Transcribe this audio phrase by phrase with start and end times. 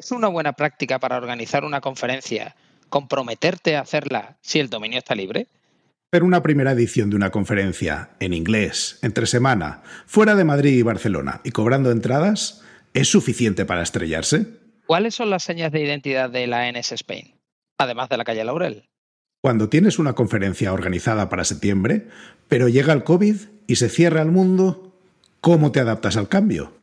[0.00, 2.56] ¿Es una buena práctica para organizar una conferencia
[2.88, 5.46] comprometerte a hacerla si el dominio está libre?
[6.08, 10.80] Pero una primera edición de una conferencia en inglés, entre semana, fuera de Madrid y
[10.80, 12.62] Barcelona y cobrando entradas,
[12.94, 14.46] ¿es suficiente para estrellarse?
[14.86, 17.34] ¿Cuáles son las señas de identidad de la NS Spain,
[17.76, 18.88] además de la calle Laurel?
[19.42, 22.08] Cuando tienes una conferencia organizada para septiembre,
[22.48, 23.36] pero llega el COVID
[23.66, 24.96] y se cierra el mundo,
[25.42, 26.79] ¿cómo te adaptas al cambio?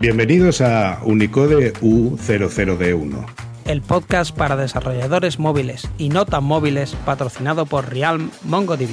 [0.00, 3.26] Bienvenidos a Unicode U00D1.
[3.64, 8.90] El podcast para desarrolladores móviles y no tan móviles patrocinado por Realm MongoDB.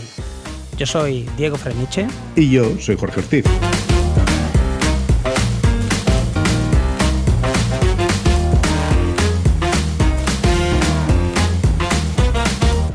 [0.79, 2.07] Yo soy Diego Freniche.
[2.35, 3.45] Y yo soy Jorge Ortiz.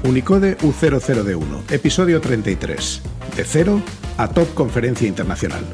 [0.03, 3.03] Unicode U00D1, episodio 33.
[3.37, 3.81] De cero
[4.19, 5.65] a Top Conferencia Internacional.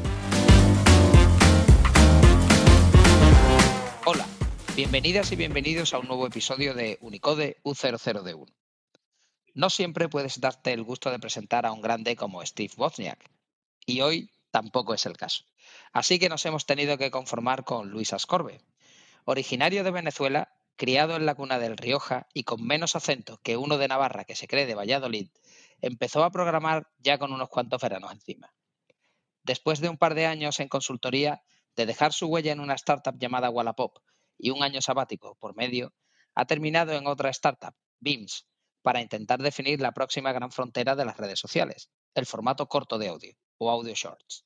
[4.77, 8.45] Bienvenidas y bienvenidos a un nuevo episodio de Unicode U00D1.
[9.55, 13.27] No siempre puedes darte el gusto de presentar a un grande como Steve Wozniak,
[13.87, 15.45] y hoy tampoco es el caso.
[15.93, 18.61] Así que nos hemos tenido que conformar con Luis Ascorbe.
[19.25, 23.79] Originario de Venezuela, criado en la cuna del Rioja y con menos acento que uno
[23.79, 25.29] de Navarra que se cree de Valladolid,
[25.81, 28.53] empezó a programar ya con unos cuantos veranos encima.
[29.41, 31.41] Después de un par de años en consultoría,
[31.75, 33.97] de dejar su huella en una startup llamada Wallapop,
[34.37, 35.93] y un año sabático por medio,
[36.35, 38.47] ha terminado en otra startup, Beams,
[38.81, 43.09] para intentar definir la próxima gran frontera de las redes sociales, el formato corto de
[43.09, 44.45] audio o audio shorts.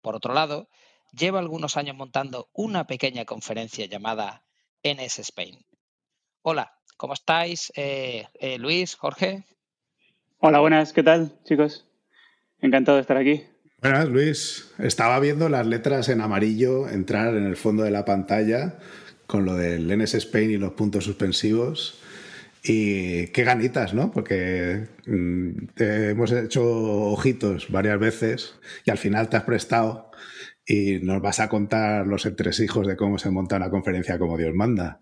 [0.00, 0.68] Por otro lado,
[1.12, 4.44] lleva algunos años montando una pequeña conferencia llamada
[4.82, 5.64] NS Spain.
[6.42, 7.72] Hola, ¿cómo estáis?
[7.74, 9.44] Eh, eh, Luis, Jorge.
[10.38, 11.86] Hola, buenas, ¿qué tal, chicos?
[12.60, 13.44] Encantado de estar aquí.
[13.80, 14.74] Buenas, Luis.
[14.78, 18.78] Estaba viendo las letras en amarillo entrar en el fondo de la pantalla
[19.28, 22.00] con lo del NS Spain y los puntos suspensivos.
[22.64, 24.10] Y qué ganitas, ¿no?
[24.10, 30.10] Porque mm, te hemos hecho ojitos varias veces y al final te has prestado
[30.66, 34.54] y nos vas a contar los entresijos de cómo se monta una conferencia como Dios
[34.54, 35.00] manda.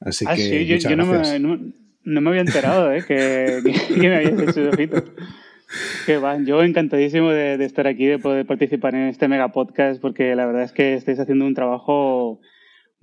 [0.00, 0.42] Así ah, que.
[0.42, 3.04] Sí, yo, no, me, no, me, había enterado, ¿eh?
[3.06, 5.04] que, que, me habías hecho ojitos.
[6.06, 10.00] Qué va, yo encantadísimo de, de, estar aquí, de poder participar en este mega podcast,
[10.00, 12.40] porque la verdad es que estáis haciendo un trabajo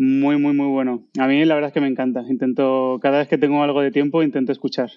[0.02, 1.08] muy, muy, muy bueno.
[1.20, 2.24] A mí la verdad es que me encanta.
[2.28, 4.90] Intento, cada vez que tengo algo de tiempo, intento escuchar.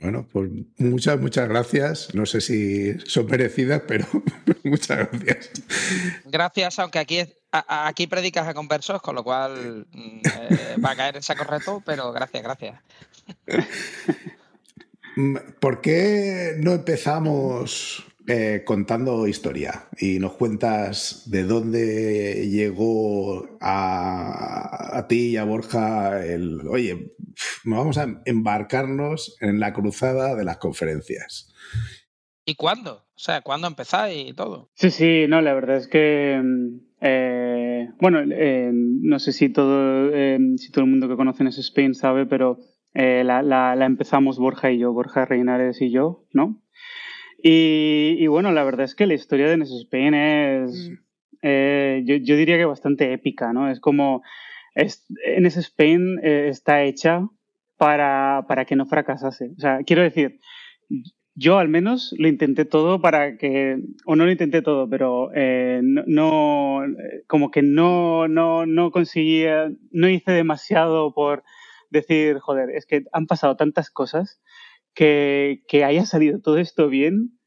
[0.00, 2.14] Bueno, pues muchas, muchas gracias.
[2.14, 4.06] No sé si son merecidas, pero
[4.64, 5.50] muchas gracias.
[6.24, 7.18] Gracias, aunque aquí,
[7.52, 11.82] aquí predicas a conversos, con lo cual mm, eh, va a caer en saco reto,
[11.84, 12.80] pero gracias, gracias.
[15.60, 25.30] ¿Por qué no empezamos eh, contando historia y nos cuentas de dónde llegó a, ti
[25.30, 27.14] y a Borja el, oye,
[27.64, 31.52] vamos a embarcarnos en la cruzada de las conferencias?
[32.44, 33.06] ¿Y cuándo?
[33.14, 34.70] O sea, ¿cuándo empezáis y todo?
[34.74, 36.40] Sí, sí, no, la verdad es que,
[37.00, 40.10] eh, bueno, eh, no sé si todo,
[40.56, 42.58] si todo el mundo que conoce en Spain sabe, pero
[42.92, 46.60] eh, la, la, empezamos Borja y yo, Borja Reinares y yo, ¿no?
[47.42, 50.94] Y, bueno, la verdad es que la historia de NS Spain es, mm.
[51.42, 53.70] eh, yo, yo, diría que bastante épica, ¿no?
[53.70, 54.22] Es como,
[54.74, 55.06] es,
[55.38, 57.26] NS Spain eh, está hecha
[57.76, 59.52] para, para que no fracasase.
[59.56, 60.40] O sea, quiero decir,
[61.34, 66.02] yo al menos lo intenté todo para que, o no lo intenté todo, pero no,
[66.06, 66.82] no,
[67.26, 71.42] como que no, no, no conseguía, no hice demasiado por
[71.90, 74.40] decir, joder, es que han pasado tantas cosas
[74.94, 77.40] que, que haya salido todo esto bien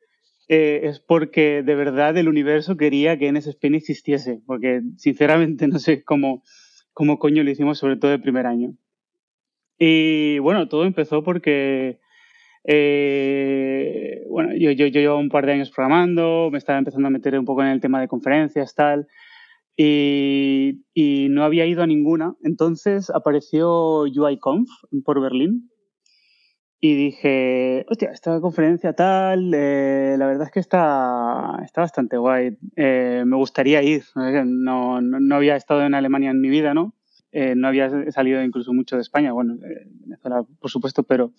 [0.50, 5.80] eh, es porque de verdad el universo quería que NS Spain existiese, porque sinceramente no
[5.80, 6.44] sé cómo,
[6.94, 8.76] cómo coño lo hicimos, sobre todo el primer año.
[9.80, 12.00] Y bueno, todo empezó porque,
[12.66, 17.38] eh, bueno, yo, yo, llevo un par de años programando, me estaba empezando a meter
[17.39, 19.07] un poco en el tema de conferencias, tal,
[19.75, 22.36] y, y, no había ido a ninguna.
[22.44, 24.69] Entonces apareció UIConf
[25.04, 25.73] por Berlín
[26.85, 32.57] y dije, hostia, esta conferencia tal, eh, la verdad es que está, está bastante guay.
[32.75, 34.03] Eh, me gustaría ir.
[34.15, 36.94] No, no, no, había estado en Alemania en mi vida, ¿no?
[37.31, 41.31] Eh, no había salido incluso mucho de España, bueno, Venezuela por supuesto, pero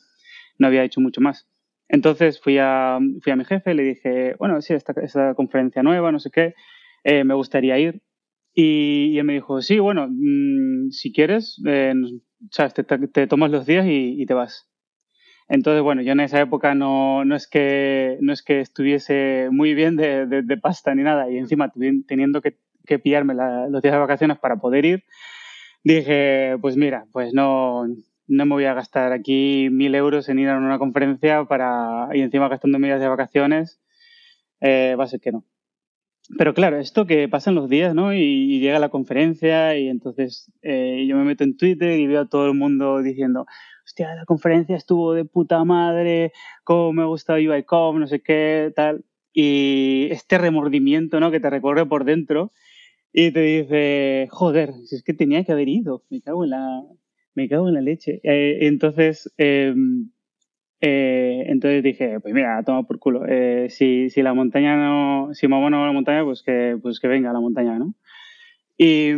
[0.59, 1.47] no había hecho mucho más.
[1.91, 6.11] Entonces fui a, fui a mi jefe, le dije, bueno, sí, esta, esta conferencia nueva,
[6.11, 6.55] no sé qué,
[7.05, 8.01] me gustaría ir.
[8.55, 11.93] Y, él me dijo, sí, bueno, mm, si quieres, eh,
[12.75, 14.71] Te, te, tomas los días y, te vas.
[15.49, 19.75] Entonces, bueno, yo en esa época no, no, es, que, no es que estuviese muy
[19.75, 21.73] bien de, pasta ni nada, y encima
[22.07, 25.05] teniendo que, que pillarme los días de vacaciones para poder ir,
[25.85, 27.87] dije, pues mira, pues no,
[28.27, 32.21] no me voy a gastar aquí mil euros en ir a una conferencia para, y
[32.21, 33.81] encima gastando días de vacaciones,
[34.61, 35.45] eh, va a ser que no.
[36.39, 38.15] Pero claro, esto que pasan los días, ¿no?
[38.15, 42.29] Y, llega la conferencia y entonces eh, yo me meto en Twitter y veo a
[42.29, 43.47] todo el mundo diciendo,
[43.85, 46.33] hostia, la conferencia estuvo de puta madre,
[46.65, 49.05] cómo me gusta UICOM, no sé qué, tal.
[49.33, 51.31] Y este remordimiento, ¿no?
[51.31, 52.53] Que te recorre por dentro
[53.13, 56.83] y te dice, joder, si es que tenía que haber ido, me cago en la,
[57.35, 58.21] me cago en la leche.
[58.25, 60.11] Eh, entonces, em,
[60.81, 63.25] eh, entonces dije, pues mira, toma por culo.
[63.29, 66.79] Eh, si, si la montaña no, si mamá no va a la montaña, pues que,
[66.83, 67.95] pues que venga a la montaña, ¿no?
[68.77, 69.13] Y,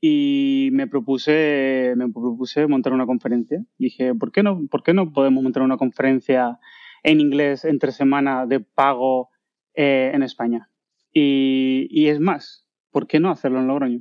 [0.00, 3.64] y, me propuse, me propuse montar una conferencia.
[3.78, 6.58] Dije, ¿por qué no, por qué no podemos montar una conferencia
[7.02, 9.30] en inglés entre semana de pago
[9.74, 10.70] eh, en España?
[11.12, 14.00] Y, y, es más, ¿por qué no hacerlo en Logroño?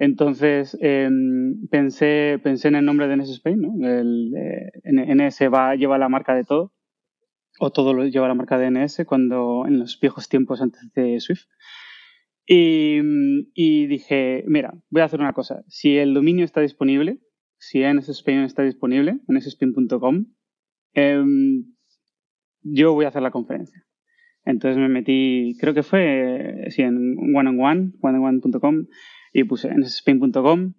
[0.00, 3.86] Entonces em, pensé, pensé en el nombre de NS Spain, ¿no?
[3.86, 6.72] El, eh, NS va, lleva la marca de todo,
[7.58, 11.20] o todo lo lleva la marca de NS cuando en los viejos tiempos antes de
[11.20, 11.44] Swift.
[12.46, 12.98] Y,
[13.54, 15.62] y, dije, mira, voy a hacer una cosa.
[15.68, 17.20] Si el dominio está disponible,
[17.58, 20.26] si NS Spain está disponible, nspain.com,
[20.94, 21.64] em,
[22.62, 23.84] yo voy a hacer la conferencia.
[24.44, 28.86] Entonces me metí, creo que fue, sí, en one on one, one on one.com
[29.32, 30.74] y puse en spin.com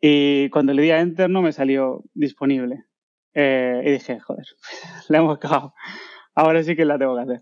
[0.00, 2.84] y cuando le di a enter no me salió disponible.
[3.34, 4.46] Eh, y dije, joder,
[5.08, 5.74] la hemos cagado.
[6.34, 7.40] Ahora sí que la tengo que hacer.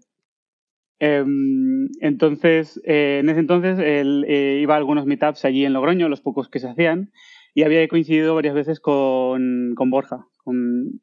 [1.00, 6.08] Em, entonces, eh, en ese entonces él, eh, iba a algunos meetups allí en Logroño,
[6.08, 7.12] los pocos que se hacían,
[7.54, 10.26] y había coincidido varias veces con, con Borja.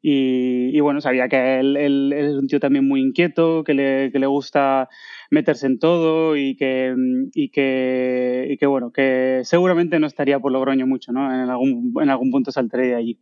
[0.02, 4.18] y, bueno, sabía que él, él, es un tío también muy inquieto, que le, que
[4.18, 4.88] le gusta
[5.30, 6.94] meterse en todo y que,
[7.34, 11.32] y que, y que, bueno, que seguramente no estaría por Logroño mucho, ¿no?
[11.32, 13.20] En algún, en algún punto saltaré de allí.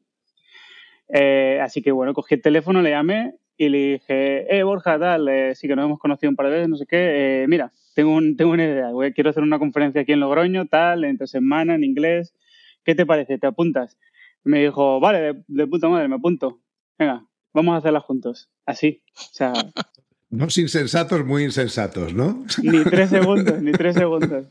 [1.08, 5.28] Eh, así que bueno, cogí el teléfono, le llamé y le dije, eh, Borja, tal,
[5.28, 7.72] eh, sí que nos hemos conocido un par de veces, no sé qué, eh, mira,
[7.94, 11.74] tengo, un, tengo una idea, quiero hacer una conferencia aquí en Logroño, tal, entre semana,
[11.74, 12.34] en inglés,
[12.84, 13.38] ¿qué te parece?
[13.38, 13.96] ¿Te apuntas?
[14.44, 16.60] me dijo, vale, de, de puta madre, me apunto.
[16.98, 17.24] Venga,
[17.54, 18.50] vamos a hacerla juntos.
[18.66, 19.02] Así.
[19.14, 19.52] O sea,
[20.34, 22.44] Unos insensatos muy insensatos, ¿no?
[22.60, 24.46] Ni tres segundos, ni tres segundos.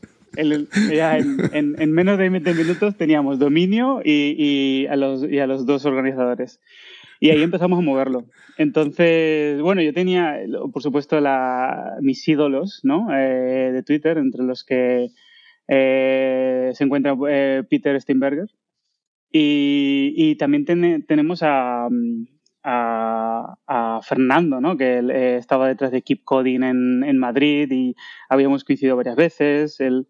[0.92, 5.46] Ya en, en, menos de 20 minutos teníamos dominio y, y, a los, y a
[5.46, 6.60] los dos organizadores.
[7.20, 8.24] Y ahí empezamos a moverlo.
[8.58, 10.38] Entonces, bueno, yo tenía,
[10.72, 13.08] por supuesto, la, mis ídolos ¿no?
[13.16, 15.08] Eh, de Twitter, entre los que
[15.68, 18.48] eh, se encuentra eh, Peter Steinberger.
[19.32, 20.64] Y, y también
[21.06, 21.88] tenemos a,
[22.64, 24.76] a, Fernando, ¿no?
[24.76, 27.94] que él, eh, estaba detrás de Keep Coding en, en, Madrid y
[28.28, 29.80] habíamos coincidido varias veces.
[29.80, 30.06] Él,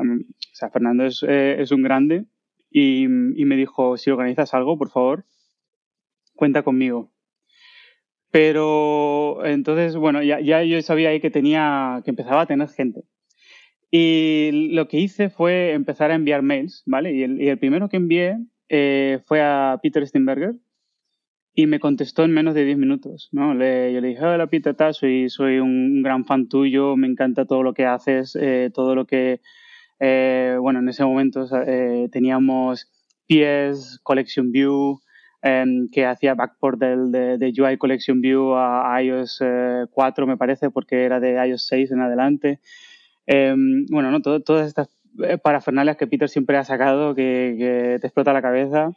[0.00, 2.24] o sea, Fernando es, eh, un grande
[2.70, 5.24] y, me dijo, si organizas algo, por favor,
[6.34, 7.12] cuenta conmigo.
[8.30, 13.04] Pero entonces, bueno, ya, yo sabía que tenía, que empezaba a tener gente.
[13.90, 17.14] Y lo que hice fue empezar a enviar mails, ¿vale?
[17.14, 18.36] Y el, primero que envié
[18.68, 20.56] eh, fue a Peter Steinberger,
[21.58, 23.54] y me contestó en menos de 10 minutos, ¿no?
[23.54, 27.72] Le, yo le dije, hola Peter, soy un gran fan tuyo, me encanta todo lo
[27.72, 29.40] que haces, eh, todo lo que,
[29.98, 32.90] eh, bueno, en ese momento eh, teníamos
[33.28, 35.00] PS, Collection View,
[35.42, 39.42] em, que hacía backport del, de, UI Collection View a iOS
[39.90, 42.60] 4, me parece, porque era de iOS 6 en adelante.
[43.26, 44.20] Em, bueno, ¿no?
[44.20, 44.88] Todas estas
[45.42, 48.90] parafernalias que Peter siempre ha sacado que, te explota la cabeza.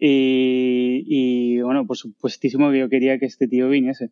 [0.00, 4.06] Y, y, bueno, por supuestísimo que yo quería que este tío viniese.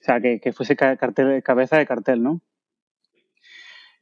[0.00, 2.42] O sea, que, que fuese cartel, cabeza de cartel, ¿no?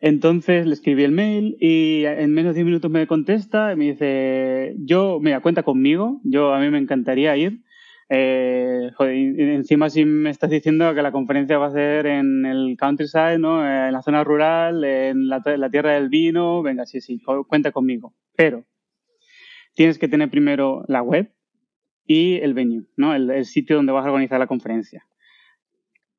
[0.02, 3.84] Entonces le escribí el mail y en menos de 10 minutos me contesta y me
[3.92, 7.60] dice, yo, mira, cuenta conmigo, yo a mí me encantaría ir.
[8.08, 12.76] Eh, joder, encima si me estás diciendo que la conferencia va a ser en el
[12.76, 13.64] countryside, ¿no?
[13.64, 18.12] En la zona rural, en la, la tierra del vino, venga, sí, sí, cuenta conmigo.
[18.34, 18.66] Pero
[19.74, 21.32] tienes que tener primero la web
[22.04, 23.14] y el venue, ¿no?
[23.14, 25.06] El, sitio donde vas a organizar la conferencia.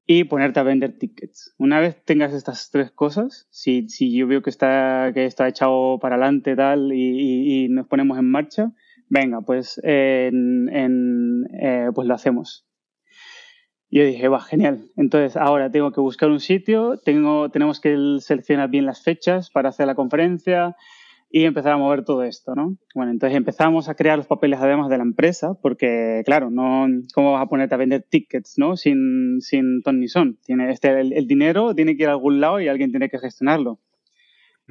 [0.05, 1.55] Y ponerte a vender tickets.
[1.57, 5.97] Una vez tengas estas tres cosas, si, si yo veo que está, que está echado
[5.99, 8.73] para adelante tal y, y, nos ponemos en marcha,
[9.09, 12.67] venga, pues, en, eh, pues lo hacemos.
[13.89, 14.89] Yo dije, va, genial.
[14.97, 19.69] Entonces ahora tengo que buscar un sitio, tengo, tenemos que seleccionar bien las fechas para
[19.69, 20.75] hacer la conferencia,
[21.35, 22.77] y empezar a mover todo esto, ¿no?
[22.93, 26.85] Bueno, entonces empezamos a crear los papeles además de la empresa, porque claro, no,
[27.15, 28.77] ¿cómo vas a ponerte a vender tickets, ¿no?
[28.77, 30.37] Sin, sin ton ni son.
[30.45, 33.79] Tiene, este, el, dinero tiene que ir a algún lado y alguien tiene que gestionarlo.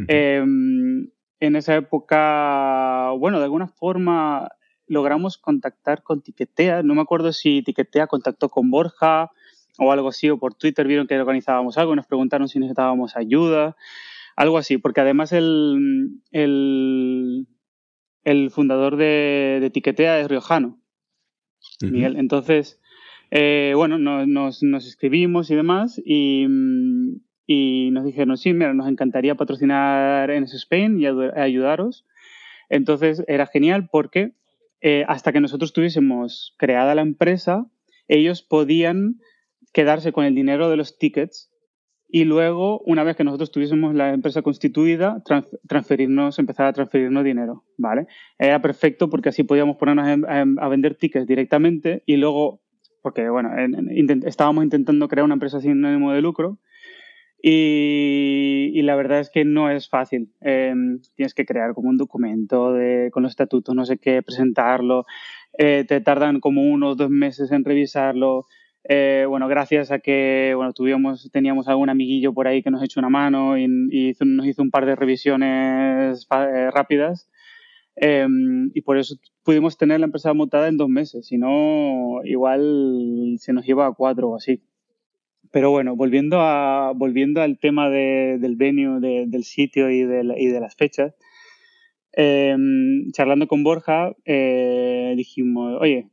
[0.06, 1.08] Em,
[1.40, 4.48] en esa época, bueno, de alguna forma
[4.86, 6.84] logramos contactar con Tiquetea.
[6.84, 9.32] No me acuerdo si Tiquetea contactó con Borja
[9.78, 13.74] o algo así, o por Twitter vieron que organizábamos algo, nos preguntaron si necesitábamos ayuda.
[14.36, 17.46] Algo así, porque además el, el,
[18.50, 20.80] fundador de, de, Tiquetea es riojano,
[21.82, 22.16] Miguel.
[22.16, 22.80] Entonces,
[23.30, 26.46] eh, bueno, nos, nos, escribimos y demás y,
[27.46, 32.06] y, nos dijeron, sí, mira, nos encantaría patrocinar en Spain y ayudaros.
[32.68, 34.32] Entonces era genial porque
[34.80, 37.66] eh, hasta que nosotros tuviésemos creada la empresa,
[38.08, 39.20] ellos podían
[39.72, 41.51] quedarse con el dinero de los tickets
[42.14, 45.22] y luego, una vez que nosotros tuviésemos la empresa constituida,
[45.66, 48.06] transferirnos, empezar a transferirnos dinero, ¿vale?
[48.38, 52.60] Era perfecto porque así podíamos ponernos a, vender tickets directamente y luego,
[53.00, 53.48] porque, bueno,
[54.26, 56.58] estábamos intentando crear una empresa sin ánimo de lucro
[57.42, 60.34] y, la verdad es que no es fácil.
[60.42, 65.06] Em, tienes que crear como un documento de, con los estatutos, no sé qué, presentarlo,
[65.56, 68.44] eh, te tardan como uno o dos meses en revisarlo,
[68.84, 73.00] eh, bueno, gracias a que bueno, tuvimos, teníamos algún amiguillo por ahí que nos echó
[73.00, 73.68] una mano y,
[74.20, 77.28] nos hizo un par de revisiones eh, rápidas.
[77.96, 83.36] Em, y por eso pudimos tener la empresa mutada en dos meses, si no, igual
[83.38, 84.62] se nos lleva a cuatro o así.
[85.52, 90.60] Pero bueno, volviendo, a, volviendo al tema del venue, del sitio y de, y de
[90.60, 91.14] las fechas,
[92.12, 96.11] em, charlando con Borja, eh, dijimos, oye,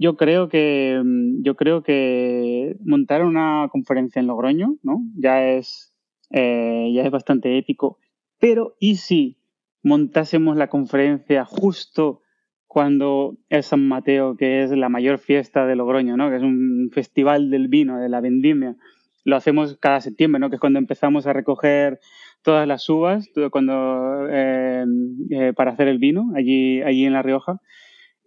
[0.00, 5.02] yo creo que mm, yo creo que montar una conferencia en Logroño, ¿no?
[5.14, 5.92] Ya es
[6.30, 7.98] eh, ya es bastante épico.
[8.38, 9.36] Pero ¿y si
[9.82, 12.22] montásemos la conferencia justo
[12.66, 16.30] cuando es San Mateo, que es la mayor fiesta de Logroño, ¿no?
[16.30, 18.76] Que es un festival del vino, de la vendimia.
[19.24, 20.48] Lo hacemos cada septiembre, ¿no?
[20.48, 22.00] Que es cuando empezamos a recoger
[22.42, 24.86] todas las uvas, cuando eh,
[25.30, 27.60] eh, para hacer el vino allí allí en La Rioja.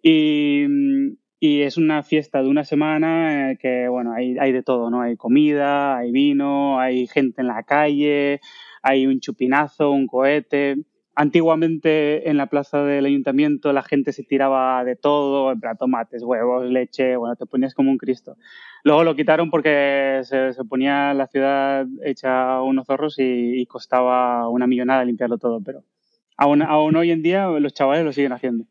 [0.03, 4.63] Y, mm, y es una fiesta de una semana eh, que, bueno, hay, hay de
[4.63, 5.01] todo, ¿no?
[5.01, 8.39] Hay comida, hay vino, hay gente en la calle,
[8.81, 10.77] hay un chupinazo, un cohete.
[11.15, 16.23] Antiguamente en la plaza del ayuntamiento la gente se tiraba de todo, en plan tomates,
[16.23, 18.37] huevos, leche, bueno, te ponías como un Cristo.
[18.85, 24.47] Luego lo quitaron porque se, se ponía la ciudad hecha unos zorros y, y, costaba
[24.47, 25.83] una millonada limpiarlo todo, pero
[26.37, 28.63] aún, aún hoy en día los chavales lo siguen haciendo.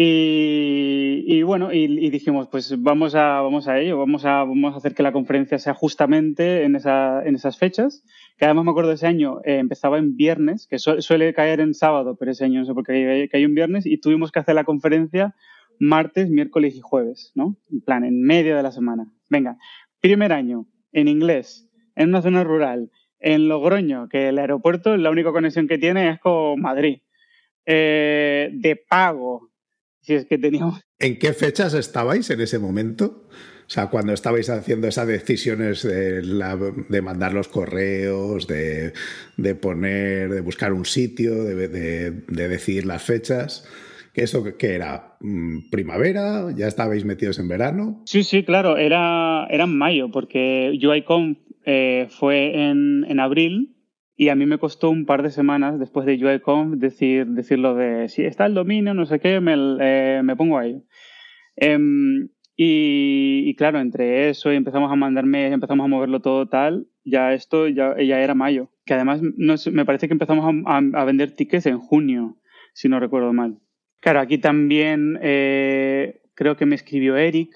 [0.00, 4.94] Y, bueno, y, dijimos, pues vamos a, vamos a ello, vamos a, vamos a hacer
[4.94, 8.04] que la conferencia sea justamente en, esa, en esas fechas,
[8.36, 11.74] que además me acuerdo de ese año, eh, empezaba en viernes, que suele caer en
[11.74, 14.54] sábado, pero ese año no sé por qué cayó un viernes, y tuvimos que hacer
[14.54, 15.34] la conferencia
[15.80, 17.56] martes, miércoles y jueves, ¿no?
[17.68, 19.10] En plan, en medio de la semana.
[19.28, 19.58] Venga,
[20.00, 25.32] primer año, en inglés, en una zona rural, en Logroño, que el aeropuerto, la única
[25.32, 27.00] conexión que tiene es con Madrid.
[27.66, 29.48] Eh, de pago,
[30.08, 30.80] si es que teníamos.
[30.98, 33.28] ¿En qué fechas estabais en ese momento?
[33.30, 38.94] O sea, cuando estabais haciendo esas decisiones de, de mandar los correos, de,
[39.36, 43.68] de, poner, de buscar un sitio, de, de decidir las fechas.
[44.14, 45.16] ¿Eso qué era?
[45.20, 46.46] Mm, ¿Primavera?
[46.56, 48.02] ¿Ya estabais metidos en verano?
[48.06, 53.76] Sí, sí, claro, era, era en mayo, porque UIConf eh, fue en, en abril
[54.20, 58.08] y a mí me costó un par de semanas después de UIConf decir, decirlo de
[58.08, 60.82] si está el dominio, no sé qué, me, eh, me pongo ahí.
[61.54, 67.32] Em, y, claro, entre eso y empezamos a mandarme, empezamos a moverlo todo tal, ya
[67.32, 68.72] esto ya, ya era mayo.
[68.84, 72.38] Que además me parece que empezamos a, a, vender tickets en junio,
[72.74, 73.60] si no recuerdo mal.
[74.00, 77.54] Claro, aquí también eh, creo que me escribió Eric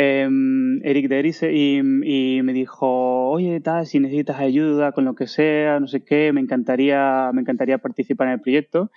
[0.00, 5.26] Em, Eric de y, y, me dijo, oye, tal, si necesitas ayuda con lo que
[5.26, 8.92] sea, no sé qué, me encantaría, me encantaría participar en el proyecto.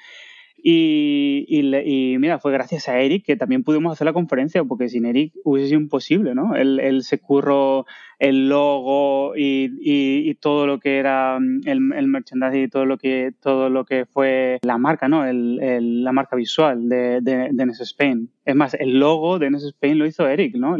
[0.64, 5.06] Y, y, mira, fue gracias a Eric que también pudimos hacer la conferencia, porque sin
[5.06, 6.56] Eric hubiese sido imposible, ¿no?
[6.56, 7.88] Él, él se curró
[8.20, 13.00] el logo y, y, todo lo que era mm, el, el, merchandising y todo lo
[13.00, 15.26] que, todo lo que fue la marca, ¿no?
[15.26, 18.30] El, la marca visual de, de, de NS Spain.
[18.46, 20.78] Es más, el logo de NS Spain lo hizo Eric, ¿no?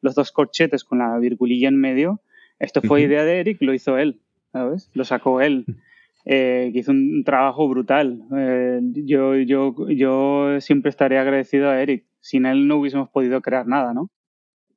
[0.00, 2.20] los dos corchetes con la virgulilla en medio.
[2.60, 4.20] Esto fue idea de Eric, lo hizo él,
[4.52, 4.90] ¿sabes?
[4.94, 5.64] Lo sacó él
[6.30, 8.22] eh, que hizo un trabajo brutal.
[8.36, 12.04] Eh, yo, yo, yo siempre estaré agradecido a Eric.
[12.20, 14.10] Sin él no hubiésemos podido crear nada, ¿no?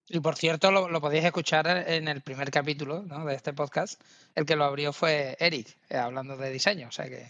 [0.07, 4.01] Y por cierto, lo, podéis escuchar en el primer capítulo de este podcast.
[4.33, 6.87] El que lo abrió fue Eric, eh, hablando de diseño.
[6.87, 7.25] O sea que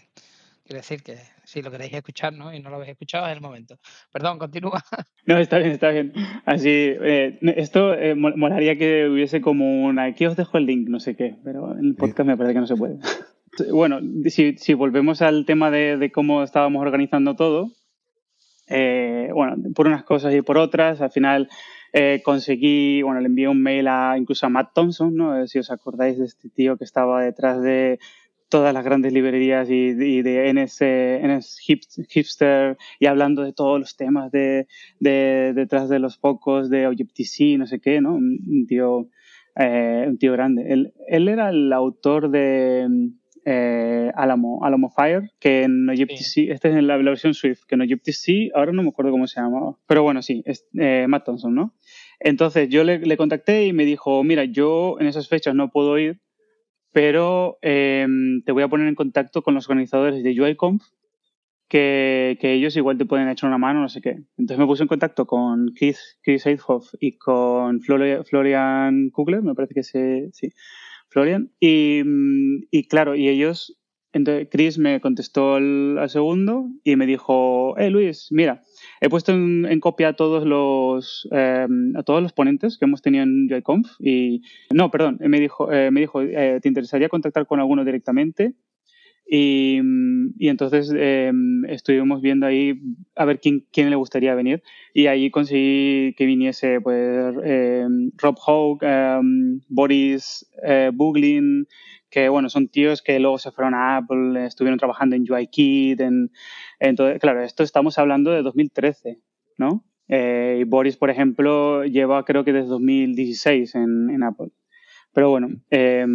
[0.66, 2.54] quiero decir que si lo queréis escuchar ¿no?
[2.54, 3.80] y no lo habéis escuchado es el momento.
[4.12, 4.84] Perdón, continúa.
[5.26, 6.14] No, está bien, está bien.
[6.46, 10.06] Así, eh, esto eh, molaría que hubiese como una...
[10.06, 12.60] Aquí os dejo el link, no sé qué, pero en el podcast me parece que
[12.60, 12.98] no se puede.
[13.72, 17.72] Bueno, si, si volvemos al tema de, de cómo estábamos organizando todo,
[18.68, 21.50] bueno, por unas cosas y por otras, al final
[21.94, 25.46] eh, conseguí, bueno, le envié un mail a incluso a Matt Thompson, ¿no?
[25.48, 28.00] Si os acordáis de este tío que estaba detrás de
[28.48, 30.82] todas las grandes librerías y, de NS,
[31.22, 31.60] NS
[32.10, 34.68] Hipster y hablando de todos los temas de,
[35.00, 38.14] detrás de los focos de Objective-C, no sé qué, ¿no?
[38.14, 39.10] Un tío,
[39.56, 40.72] eh, un tío grande.
[40.72, 42.88] Él, él era el autor de
[43.46, 48.52] eh, Alamo, Alamo Fire, que en Objective-C, esta es la, versión Swift, que en Objective-C,
[48.54, 51.74] ahora no me acuerdo cómo se llamaba, pero bueno, sí, es eh, Matt Thompson, ¿no?
[52.20, 56.22] Entonces yo le, contacté y me dijo, mira, yo en esas fechas no puedo ir,
[56.92, 60.84] pero em, te voy a poner en contacto con los organizadores de UIConf,
[61.68, 64.24] que, que, ellos igual te pueden echar una mano, no sé qué.
[64.38, 69.74] Entonces me puse en contacto con Chris, Chris Eidhoff y con Florian Kugler, me parece
[69.74, 70.50] que se, sí,
[71.12, 71.52] Florian.
[71.60, 73.78] Y, claro, y ellos,
[74.14, 78.64] entonces Chris me contestó al, segundo y me dijo, eh Luis, mira,
[79.02, 83.24] he puesto en, copia a todos los em, a todos los ponentes que hemos tenido
[83.24, 84.42] en JConf y
[84.74, 88.56] no, perdón, me dijo, eh, me dijo, eh, ¿te interesaría contactar con alguno directamente?
[89.34, 89.80] Y,
[90.40, 91.32] y entonces eh,
[91.70, 92.82] estuvimos viendo ahí
[93.16, 94.62] a ver quién, quién le gustaría venir.
[94.94, 101.66] Y ahí conseguí que viniese pues, eh, Rob Hogue, em, Boris eh, Buglin,
[102.10, 106.02] que bueno, son tíos que luego se fueron a Apple, estuvieron trabajando en UIKit.
[106.02, 106.30] En,
[106.82, 109.18] entonces, claro, esto estamos hablando de 2013,
[109.58, 109.86] ¿no?
[110.10, 114.50] Eh, y Boris, por ejemplo, lleva creo que desde 2016 en, en Apple.
[115.14, 116.06] Pero bueno, eh,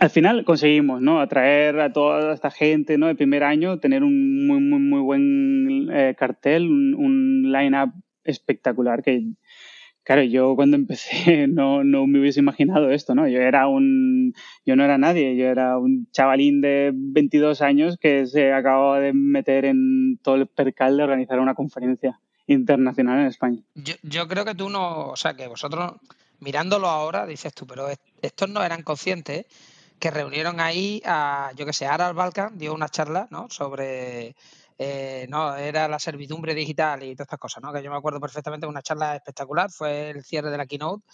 [0.00, 1.20] al final conseguimos, ¿no?
[1.20, 3.10] Atraer a toda esta gente, ¿no?
[3.10, 7.92] El primer año, tener un muy, muy, muy buen eh, cartel, un, line-up
[8.24, 9.26] espectacular que,
[10.02, 13.28] claro, yo cuando empecé no, no me hubiese imaginado esto, ¿no?
[13.28, 14.32] Yo era un,
[14.64, 19.12] yo no era nadie, yo era un chavalín de 22 años que se acababa de
[19.12, 23.60] meter en todo el percal de organizar una conferencia internacional en España.
[23.74, 25.92] Yo, yo creo que tú no, o sea, que vosotros
[26.38, 27.86] mirándolo ahora dices tú, pero
[28.22, 29.44] estos no eran conscientes
[30.00, 33.48] que reunieron ahí a, yo que sé, Aral Balkan dio una charla, ¿no?
[33.50, 34.34] Sobre,
[34.78, 37.72] eh, no, era la servidumbre digital y todas estas cosas, ¿no?
[37.72, 41.04] Que yo me acuerdo perfectamente de una charla espectacular, fue el cierre de la keynote,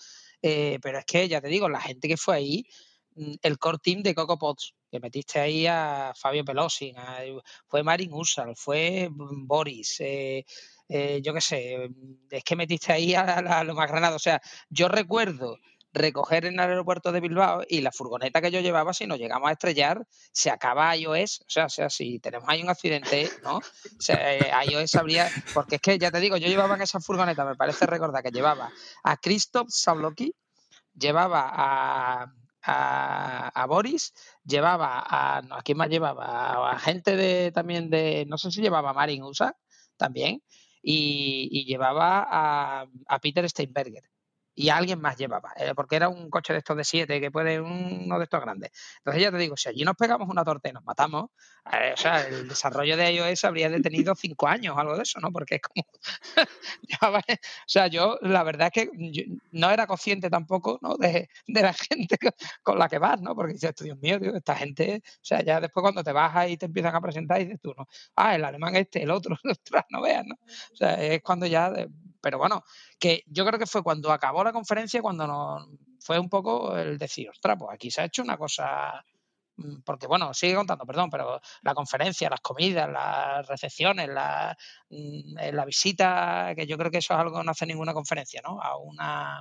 [0.40, 2.64] eh, pero es que, ya te digo, la gente que fue ahí,
[3.16, 6.94] mm, el core team de CocoPods, que metiste ahí a Fabio Pelosi,
[7.66, 10.00] fue Marin Usal, fue Boris,
[10.88, 11.90] eh, yo qué sé,
[12.30, 14.16] es que metiste ahí a, a, lo más granado.
[14.16, 15.58] O sea, yo recuerdo
[15.96, 19.48] recoger en el aeropuerto de Bilbao y la furgoneta que yo llevaba, si nos llegamos
[19.48, 21.40] a estrellar, se acaba iOS.
[21.40, 23.56] O sea, o sea si tenemos ahí un accidente, ¿no?
[23.56, 23.62] O
[24.00, 25.30] sea, iOS habría.
[25.54, 28.30] Porque es que ya te digo, yo llevaba en esa furgoneta, me parece recordar que
[28.30, 28.70] llevaba
[29.02, 30.34] a Christoph Sabloki,
[30.94, 32.32] llevaba a.
[32.68, 34.12] A, Boris,
[34.44, 35.38] llevaba a.
[35.38, 36.72] ¿A quién más llevaba?
[36.72, 38.26] A, gente de también de.
[38.26, 39.56] No sé si llevaba a Marin USA
[39.96, 40.42] también.
[40.82, 44.02] Y, llevaba a, a Peter Steinberger
[44.56, 47.60] y alguien más llevaba, eh, porque era un coche de estos de siete, que puede
[47.60, 48.70] uno de estos grandes.
[48.98, 51.30] Entonces ya te digo, si allí nos pegamos una torta y nos matamos,
[51.72, 55.30] eh, o sea, el desarrollo de iOS habría detenido cinco años algo de eso, ¿no?
[55.30, 55.86] Porque es como...
[57.20, 57.22] o
[57.66, 60.96] sea, yo la verdad es que no era consciente tampoco, ¿no?
[60.96, 62.16] De, la gente
[62.62, 63.34] con la que vas, ¿no?
[63.34, 66.64] Porque dices, Dios mío, esta gente, o sea, ya después cuando te bajas y te
[66.66, 67.86] empiezan a presentar, dices tú, ¿no?
[68.14, 69.36] Ah, el alemán este, el otro,
[69.90, 70.34] no veas, ¿no?
[70.72, 71.70] O sea, es cuando ya
[72.26, 72.64] pero bueno,
[72.98, 75.68] que yo creo que fue cuando acabó la conferencia cuando nos
[76.00, 79.04] fue un poco el decir, ostras, pues aquí se ha hecho una cosa
[79.56, 84.56] mm, porque bueno, sigue contando, perdón, pero la conferencia, las comidas, las recepciones, la,
[84.90, 88.40] mm, la visita, que yo creo que eso es algo que no hace ninguna conferencia,
[88.42, 88.60] ¿no?
[88.60, 89.40] A una,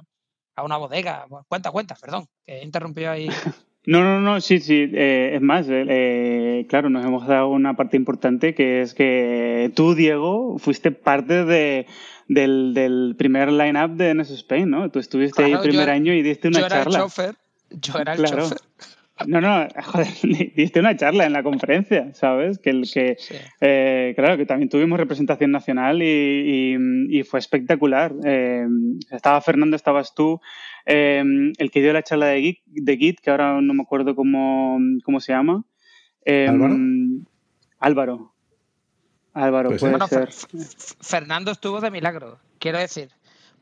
[0.55, 1.25] a una bodega.
[1.47, 3.27] cuenta, cuenta, perdón, que he interrumpido ahí.
[3.85, 4.89] No, no, no, sí, sí.
[4.93, 9.71] Eh, es más, eh, eh, claro, nos hemos dado una parte importante que es que
[9.75, 11.85] tú, Diego, fuiste parte de,
[12.27, 14.89] del, del primer line-up de NS Spain, ¿no?
[14.89, 16.81] Tú estuviste ahí el primer año y diste una charla.
[16.81, 17.35] Era el chofer,
[17.69, 18.57] yo era el chofer.
[19.27, 20.07] No, no, joder,
[20.55, 22.59] diste una charla en la conferencia, ¿sabes?
[22.59, 23.17] Que, el, que
[23.61, 26.75] eh, claro, que también tuvimos representación nacional y,
[27.09, 28.13] y, fue espectacular.
[28.25, 28.65] Eh,
[29.11, 30.41] estaba Fernando, estabas tú,
[30.85, 31.23] eh,
[31.57, 34.77] el que dio la charla de Git, de Git, que ahora no me acuerdo cómo,
[35.03, 35.63] cómo se llama.
[36.25, 36.75] ¿Álvaro?
[37.79, 38.31] Álvaro.
[39.33, 40.29] Álvaro, puede ser.
[41.01, 43.09] Fernando estuvo de milagro, quiero decir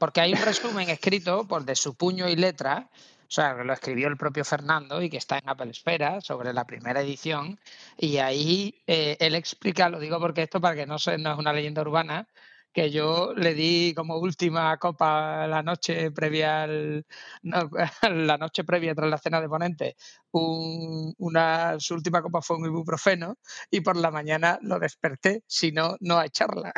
[0.03, 2.89] porque hay un resumen escrito por de su puño y letra,
[3.33, 6.65] sea, que lo escribió el propio Fernando y que está en Apple Espera sobre la
[6.65, 7.59] primera edición,
[7.97, 11.39] y ahí eh, él explica, lo digo porque esto para que no, se, no es
[11.39, 12.27] una leyenda urbana,
[12.73, 17.05] que yo le di como última copa la noche previa al,
[18.09, 19.95] la noche previa tras la cena de ponente
[20.31, 23.37] una su última copa fue un ibuprofeno
[23.69, 26.73] y por la mañana lo desperté si no no hay charla.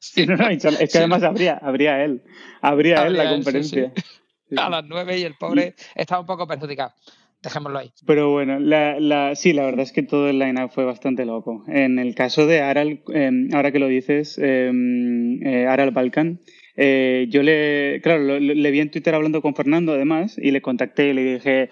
[0.00, 0.78] Si no, no hay charla.
[0.80, 2.22] es que además habría habría él
[2.60, 3.92] habría, él la conferencia
[4.56, 6.92] a las nueve y el pobre estaba un poco perjudicado
[7.42, 7.92] dejémoslo ahí.
[8.06, 11.64] Pero bueno, la, la, sí, la verdad es que todo el line-up fue bastante loco.
[11.68, 16.40] En el caso de Aral, em, ahora que lo dices, em, eh, Aral Balkan,
[16.76, 21.08] eh, yo le, claro, le vi en Twitter hablando con Fernando además y le contacté
[21.08, 21.70] y le dije,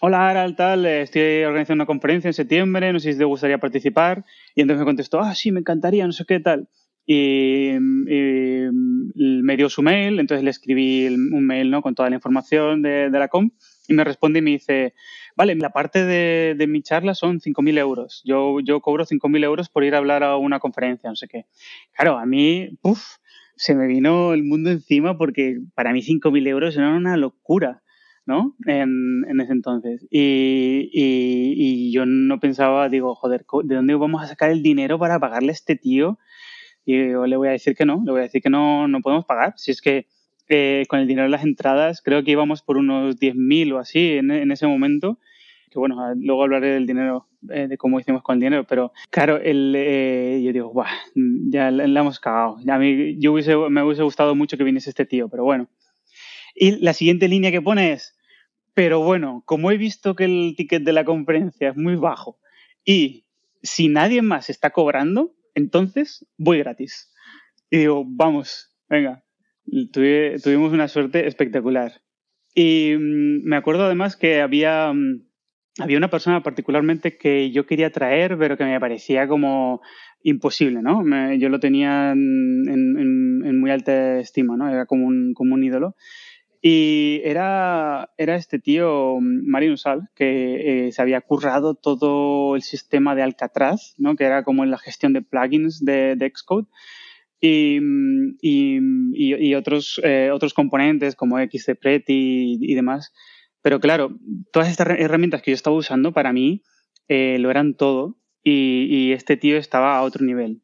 [0.00, 4.24] hola Aral, tal, estoy organizando una conferencia en septiembre, no sé si te gustaría participar.
[4.54, 6.68] Y entonces me contestó, ah, sí, me encantaría, no sé qué tal.
[7.06, 8.68] Y, y,
[9.14, 11.80] me dio su mail, entonces le escribí un mail ¿no?
[11.80, 13.54] con toda la información de, de la comp
[13.88, 14.94] y me responde y me dice,
[15.36, 18.22] vale, la parte de, de mi charla son 5.000 euros.
[18.24, 21.46] Yo, yo cobro 5.000 euros por ir a hablar a una conferencia, no sé qué.
[21.92, 23.18] Claro, a mí, puff,
[23.54, 27.82] se me vino el mundo encima porque para mí 5.000 euros era una locura.
[28.28, 28.56] ¿no?
[28.66, 30.04] En, en ese entonces.
[30.10, 34.98] Y, y, y, yo no pensaba, digo, joder, ¿de dónde vamos a sacar el dinero
[34.98, 36.18] para pagarle a este tío?
[36.86, 39.00] Y yo le voy a decir que no, le voy a decir que no, no
[39.00, 39.54] podemos pagar.
[39.56, 40.06] Si es que
[40.48, 44.12] eh, con el dinero de las entradas, creo que íbamos por unos 10.000 o así
[44.12, 45.18] en, en, ese momento.
[45.68, 49.38] Que bueno, luego hablaré del dinero, eh, de cómo hicimos con el dinero, pero claro,
[49.38, 50.88] el, eh, yo digo, Buah,
[51.48, 52.58] ya la, hemos cagado.
[52.68, 55.68] A mí yo hubiese, me hubiese gustado mucho que viniese este tío, pero bueno.
[56.54, 58.16] Y la siguiente línea que pone es,
[58.74, 62.38] pero bueno, como he visto que el ticket de la conferencia es muy bajo
[62.84, 63.24] y
[63.62, 67.12] si nadie más está cobrando, entonces voy gratis.
[67.70, 69.24] Y digo, vamos, venga,
[69.92, 72.02] tuvimos una suerte espectacular.
[72.54, 75.22] Y mm, me acuerdo además que había, mm,
[75.80, 79.80] había una persona particularmente que yo quería traer, pero que me parecía como
[80.22, 81.02] imposible, ¿no?
[81.34, 84.68] Yo lo tenía en, en, en, muy alta estima, ¿no?
[84.68, 85.96] Era como un, como un ídolo.
[86.62, 92.62] Y era, era este tío, mm, Mario Usal, que eh, se había currado todo el
[92.62, 94.16] sistema de Alcatraz, ¿no?
[94.16, 96.66] que era como en la gestión de plugins de, de Xcode
[97.40, 97.78] y,
[98.40, 98.80] y,
[99.12, 103.12] y otros, eh, otros componentes como XCPret y, y, demás.
[103.62, 104.18] Pero claro,
[104.52, 106.62] todas estas herramientas que yo estaba usando para mí
[107.08, 110.62] eh, lo eran todo y, este tío estaba a otro nivel.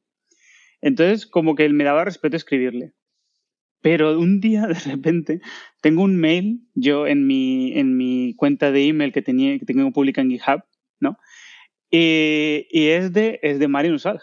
[0.80, 2.92] Entonces, como que me daba respeto escribirle.
[3.82, 5.40] Pero un día, de repente,
[5.80, 9.90] tengo un mail, yo en mi, en mi cuenta de email que, tenía, que tengo
[9.92, 10.62] pública en GitHub,
[11.00, 11.18] ¿no?
[11.90, 14.22] Y, y es de, es de Mario Usal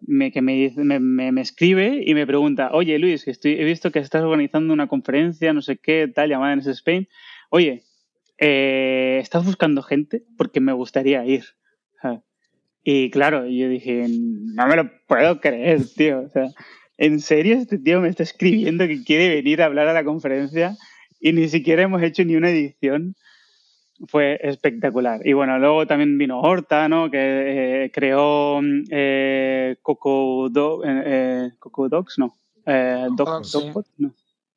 [0.00, 3.98] me, que me, me, me, escribe y me pregunta, oye Luis, estoy, he visto que
[3.98, 7.08] estás organizando una conferencia, no sé qué, tal, llamada en Spain.
[7.50, 7.82] Oye,
[8.38, 10.24] eh, ¿estás buscando gente?
[10.36, 11.44] Porque me gustaría ir.
[12.88, 16.20] Y claro, yo dije, no me lo puedo creer, tío.
[16.20, 16.46] O sea,
[16.98, 20.76] ¿en serio este tío me está escribiendo que quiere venir a hablar a la conferencia
[21.20, 23.14] y ni siquiera hemos hecho ni una edición?
[24.08, 25.26] fue espectacular.
[25.26, 27.10] Y bueno, luego también vino Horta, ¿no?
[27.10, 32.36] Que eh, creó eh, Coco, Do, eh, eh Coco Docs, no.
[32.66, 33.58] Eh, Doc, sí.
[33.98, 34.14] no.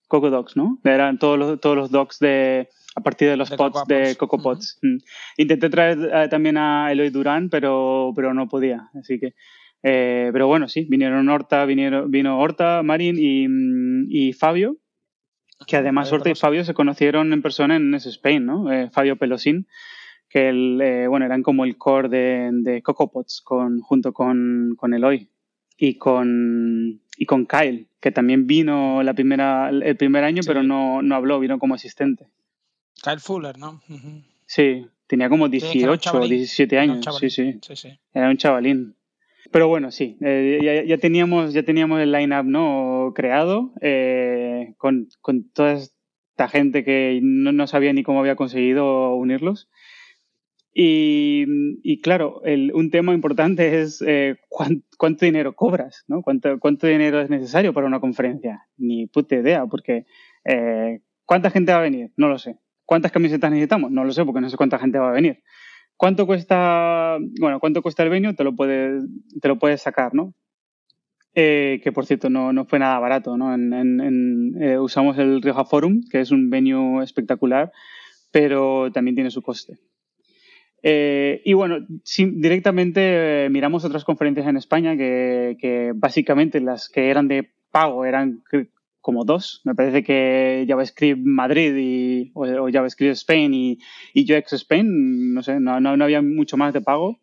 [0.08, 0.80] Coco Docs, ¿no?
[0.84, 4.42] Eran todos los, todos los docs de, a partir de los de pods de Coco
[4.42, 4.80] Pods.
[4.82, 4.96] Uh -huh.
[4.96, 5.02] mm.
[5.38, 8.90] Intenté traer eh, también a Eloy Durán, pero, pero no podía.
[9.00, 9.36] Así que,
[9.84, 14.78] eh, pero bueno, sí, vinieron Horta, vinieron, vino Horta, Marín y, mm, y Fabio,
[15.68, 18.72] que además Horta y Fabio se conocieron en persona en ese Spain, ¿no?
[18.72, 19.68] Eh, Fabio Pelosín,
[20.30, 24.94] que el, eh, bueno, eran como el core de, de CocoPods con, junto con, con
[24.94, 25.30] Eloy
[25.78, 30.48] y con, y con Kyle, que también vino la primera, el primer año, sí.
[30.48, 32.28] pero no, no habló, vino como asistente.
[33.02, 33.82] Kyle Fuller, ¿no?
[33.90, 34.24] Uh -huh.
[34.46, 37.06] Sí, tenía como 18 o 17 años.
[37.20, 37.60] Sí sí.
[37.62, 38.00] sí, sí.
[38.14, 38.96] Era un chavalín.
[39.52, 43.14] Pero bueno, sí, eh, ya, ya, teníamos, ya teníamos el line-up ¿no?
[43.16, 49.16] creado eh, con, con, toda esta gente que no, no, sabía ni cómo había conseguido
[49.16, 49.70] unirlos.
[50.74, 51.46] Y,
[51.84, 56.22] y claro, el, un tema importante es eh, cuánto, cuánto, dinero cobras, ¿no?
[56.22, 58.68] ¿Cuánto, ¿Cuánto dinero es necesario para una conferencia?
[58.78, 60.06] Ni puta idea, porque
[60.46, 62.12] eh, ¿cuánta gente va a venir?
[62.18, 62.60] No lo sé.
[62.86, 63.92] ¿Cuántas camisetas necesitamos?
[63.92, 65.44] No lo sé, porque no sé cuánta gente va a venir.
[66.00, 68.34] ¿Cuánto cuesta, bueno, cuánto cuesta el venue?
[68.34, 69.04] Te lo puedes,
[69.42, 70.34] te lo puedes sacar, ¿no?
[71.36, 73.54] Eh, que por cierto no, no, fue nada barato, ¿no?
[73.54, 77.74] Eh, usamos el Rioja Forum, que es un venue espectacular,
[78.32, 79.78] pero también tiene su coste.
[80.84, 81.86] Eh, y bueno,
[82.16, 88.42] directamente miramos otras conferencias en España que, básicamente las que eran de pago eran
[89.02, 89.62] como dos.
[89.64, 93.80] Me parece que JavaScript Madrid y, o, JavaScript Spain y,
[94.14, 97.20] y UX Spain, no sé, no, no, había mucho más de pago.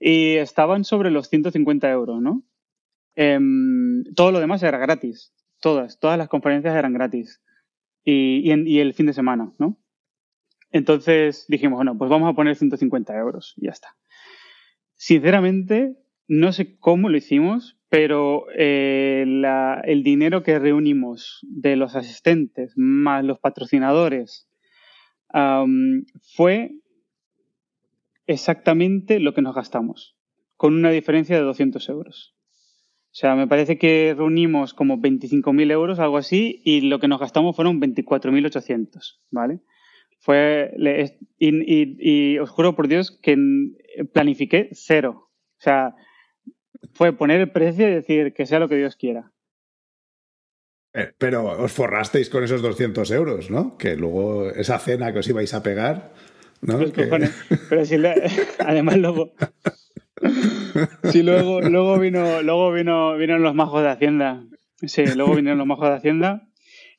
[0.00, 2.42] Y estaban sobre los 150 euros, ¿no?
[3.14, 5.32] Em, todo lo demás era gratis.
[5.60, 7.40] Todas, todas las conferencias eran gratis.
[8.04, 9.78] Y, y, el fin de semana, ¿no?
[10.72, 13.94] Entonces dijimos, bueno, pues vamos a poner 150 euros y ya está.
[14.96, 16.01] Sinceramente,
[16.32, 19.22] no sé cómo lo hicimos, pero eh,
[19.84, 24.48] el dinero que reunimos de los asistentes más los patrocinadores
[26.34, 26.70] fue
[28.26, 30.16] exactamente lo que nos gastamos,
[30.56, 32.34] con una diferencia de 200 euros.
[33.10, 37.20] O sea, me parece que reunimos como 25.000 euros, algo así, y lo que nos
[37.20, 39.60] gastamos fueron 24.800, ¿vale?
[40.18, 40.72] Fue,
[41.38, 43.36] y, y os juro por Dios que
[44.14, 45.28] planifiqué cero.
[45.58, 45.94] O sea,
[46.92, 49.32] fue poner el precio y decir que sea lo que Dios quiera.
[50.94, 53.78] Eh, pero os forrasteis con esos 200 euros, ¿no?
[53.78, 56.12] Que luego esa cena que os ibais a pegar,
[56.60, 56.78] ¿no?
[57.68, 57.96] Pero si
[58.58, 59.32] además luego...
[61.10, 64.44] Sí, luego, luego vino, luego vino, vinieron los majos de Hacienda.
[64.82, 66.48] Sí, luego vinieron los majos de Hacienda.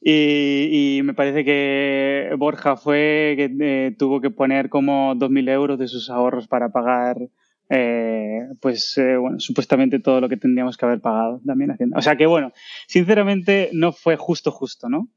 [0.06, 5.88] Y, me parece que Borja fue que eh, tuvo que poner como 2.000 euros de
[5.88, 7.30] sus ahorros para pagar
[7.76, 11.98] eh, pues eh, bueno, supuestamente todo lo que tendríamos que haber pagado también haciendo.
[11.98, 12.52] O sea que bueno,
[12.88, 15.10] sinceramente no fue justo justo, ¿no?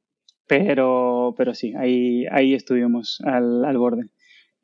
[0.47, 4.09] Pero, pero sí, ahí, ahí estuvimos al, al borde.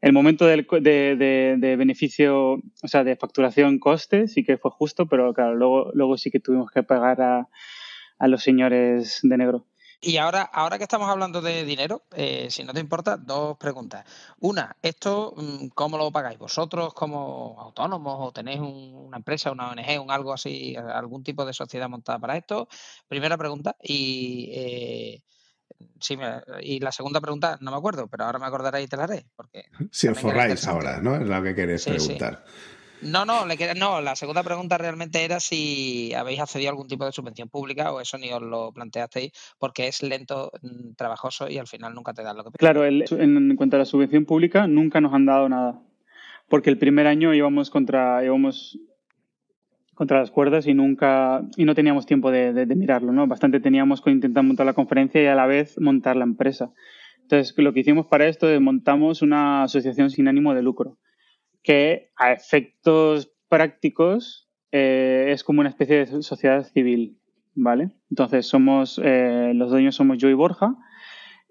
[0.00, 5.06] El momento del, de, de, beneficio, o sea, de facturación coste sí que fue justo,
[5.06, 7.48] pero claro, luego, luego sí que tuvimos que pagar a,
[8.18, 9.66] a los señores de negro.
[10.04, 14.04] Y ahora, ahora que estamos hablando de dinero, eh, si no te importa, dos preguntas.
[14.40, 16.40] Una, ¿esto mm, cómo lo pagáis?
[16.40, 21.52] ¿Vosotros como autónomos o tenéis una empresa, una ONG, un algo así, algún tipo de
[21.52, 22.68] sociedad montada para esto?
[23.06, 23.76] Primera pregunta.
[23.80, 25.22] Y, eh,
[26.00, 26.18] sí,
[26.62, 29.26] y la segunda pregunta, no me acuerdo, pero ahora me acordaré y te la haré.
[29.36, 31.14] Porque si os forráis ahora, ¿no?
[31.14, 32.44] Es lo que queréis preguntar.
[33.02, 36.86] No, no, le queda, no, la segunda pregunta realmente era si habéis accedido a algún
[36.86, 41.48] tipo de subvención pública o eso ni os lo planteasteis porque es lento, mm, trabajoso
[41.48, 44.68] y al final nunca te dan lo que Claro, en cuanto a la subvención pública,
[44.68, 45.82] nunca nos han dado nada.
[46.48, 48.78] Porque el primer año íbamos contra, íbamos
[49.94, 53.26] contra las cuerdas y nunca y no teníamos tiempo de, de mirarlo, ¿no?
[53.26, 56.70] Bastante teníamos que intentar montar la conferencia y a la vez montar la empresa.
[57.22, 60.98] Entonces, lo que hicimos para esto es montamos una asociación sin ánimo de lucro
[61.62, 67.18] que a efectos prácticos eh, es como una especie de sociedad civil,
[67.54, 67.90] ¿vale?
[68.10, 70.74] Entonces somos, eh, los dueños somos yo y Borja,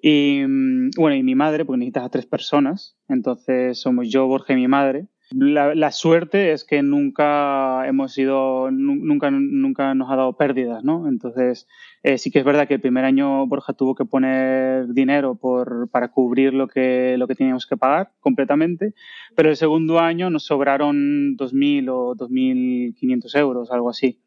[0.02, 4.54] y mm, bueno, y mi madre, porque necesitas a tres personas, entonces somos yo, Borja
[4.54, 10.34] y mi madre, la, suerte es que nunca hemos sido, nunca, nunca nos ha dado
[10.34, 11.08] pérdidas, ¿no?
[11.08, 11.67] Entonces,
[12.04, 15.89] eh, sí que es verdad que el primer año Borja tuvo que poner dinero por,
[15.89, 18.94] para cubrir lo que, lo que teníamos que pagar completamente,
[19.36, 24.22] pero el segundo año nos sobraron 2.000 o 2.500 euros, algo así,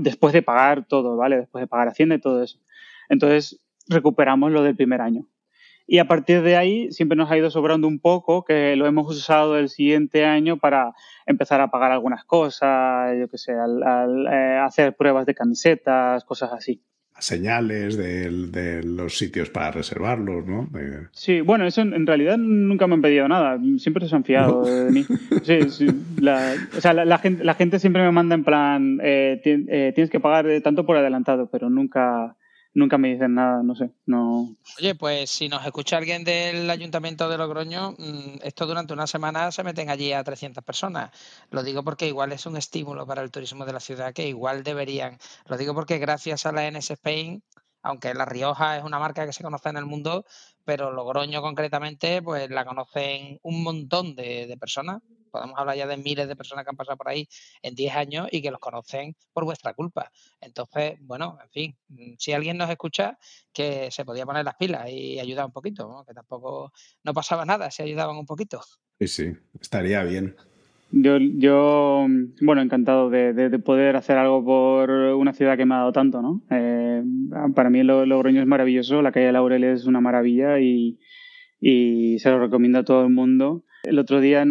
[0.00, 1.36] después de pagar todo, ¿vale?
[1.36, 2.58] Después de pagar Hacienda y todo eso.
[3.08, 5.26] Entonces, recuperamos lo del primer año.
[5.86, 9.08] Y a partir de ahí siempre nos ha ido sobrando un poco, que lo hemos
[9.08, 10.94] usado el siguiente año para
[11.26, 16.52] empezar a pagar algunas cosas, yo qué sé, al, eh, hacer pruebas de camisetas, cosas
[16.52, 16.82] así.
[17.18, 20.68] Señales de, los sitios para reservarlos, ¿no?
[21.12, 24.90] Sí, bueno, eso en, realidad nunca me han pedido nada, siempre se han fiado de
[24.90, 25.06] mí.
[25.42, 25.86] Sí, sí,
[26.18, 30.10] la, o sea, la, gente, la gente siempre me manda en plan, eh, eh, tienes
[30.10, 32.36] que pagar tanto por adelantado, pero nunca
[32.76, 34.54] nunca me dicen nada, no sé, no.
[34.78, 39.50] Oye, pues si nos escucha alguien del Ayuntamiento de Logroño, mm, esto durante una semana
[39.50, 41.10] se meten allí a 300 personas.
[41.50, 44.62] Lo digo porque igual es un estímulo para el turismo de la ciudad que igual
[44.62, 45.18] deberían.
[45.46, 47.42] Lo digo porque gracias a la NS Spain,
[47.86, 50.24] aunque La Rioja es una marca que se conoce en el mundo,
[50.64, 56.28] pero Logroño concretamente, pues la conocen un montón de, personas podemos hablar ya de miles
[56.28, 57.28] de personas que han pasado por ahí
[57.60, 60.10] en 10 años y que los conocen por vuestra culpa.
[60.40, 63.18] Entonces, bueno, en fin, mm, si alguien nos escucha,
[63.52, 66.72] que se podía poner las pilas y ayudar un poquito, que tampoco
[67.02, 68.62] no pasaba nada si ayudaban un poquito.
[68.98, 70.34] Sí, sí, estaría bien.
[70.90, 72.06] Yo, yo
[72.40, 76.42] bueno, encantado de, poder hacer algo por una ciudad que me ha dado tanto, ¿no?
[76.50, 77.02] Eh,
[77.54, 80.98] para mí Logroño es maravilloso, la calle Laurel es una maravilla y,
[81.60, 83.64] y se lo recomiendo a todo el mundo.
[83.82, 84.44] El otro día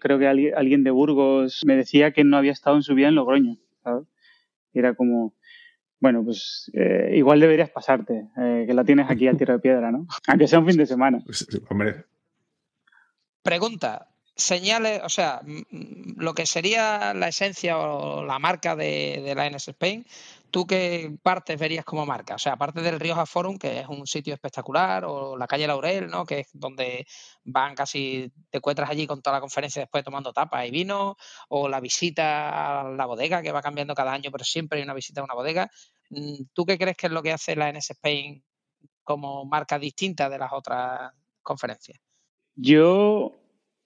[0.00, 3.14] creo que alguien de Burgos me decía que no había estado en su vida en
[3.14, 4.06] Logroño, ¿sabes?
[4.74, 5.34] era como,
[6.00, 9.90] bueno, pues eh, igual deberías pasarte, eh, que la tienes aquí a tierra de piedra,
[9.90, 10.06] ¿no?
[10.28, 11.22] Aunque sea un fin de semana.
[11.24, 12.04] Pues, hombre.
[13.42, 15.42] Pregunta, señales, o sea,
[16.16, 20.06] lo que sería la esencia o la marca de, la NS Spain,
[20.50, 22.36] ¿tú qué partes verías como marca?
[22.36, 26.08] O sea, aparte del Rioja Forum, que es un sitio espectacular, o la calle Laurel,
[26.08, 26.24] ¿no?
[26.24, 27.06] Que es donde
[27.44, 31.16] van casi, te encuentras allí con toda la conferencia después tomando tapas y vino,
[31.48, 34.94] o la visita a la bodega, que va cambiando cada año, pero siempre hay una
[34.94, 35.70] visita a una bodega.
[36.10, 38.42] Mm, ¿Tú qué crees que es lo que hace la NS Spain
[39.04, 41.98] como marca distinta de las otras conferencias?
[42.54, 43.32] Yo,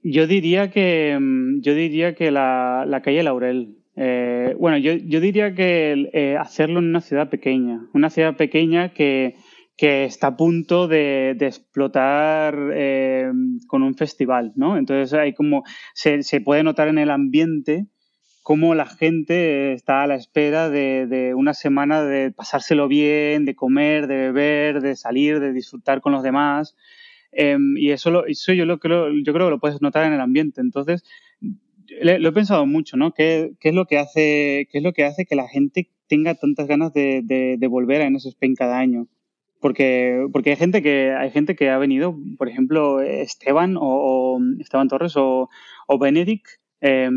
[0.09, 3.77] yo diría que mm, yo diría que la, la calle Laurel.
[3.97, 8.92] Eh, bueno, yo, yo, diría que eh, hacerlo en una ciudad pequeña, una ciudad pequeña
[8.92, 9.37] que,
[9.77, 13.33] que está a punto de, de explotar eh,
[13.66, 14.77] con un festival, ¿no?
[14.77, 15.64] Entonces hay como
[15.95, 17.87] se, se, puede notar en el ambiente
[18.42, 23.57] cómo la gente está a la espera de, de, una semana de pasárselo bien, de
[23.57, 26.77] comer, de beber, de salir, de disfrutar con los demás.
[27.37, 30.14] Em, y eso, lo, eso yo, lo creo, yo creo que lo puedes notar en
[30.14, 30.61] el ambiente.
[30.61, 31.05] Entonces,
[32.01, 33.12] lo he pensado mucho, ¿no?
[33.12, 36.35] ¿Qué, ¿Qué, es lo que hace, ¿Qué es lo que hace que la gente tenga
[36.35, 39.07] tantas ganas de, de, de volver a NS cada año?
[39.61, 44.40] Porque, porque hay gente que hay gente que ha venido, por ejemplo, Esteban o, o
[44.61, 45.49] Esteban Torres o,
[45.87, 46.46] o Benedict
[46.81, 47.11] eh,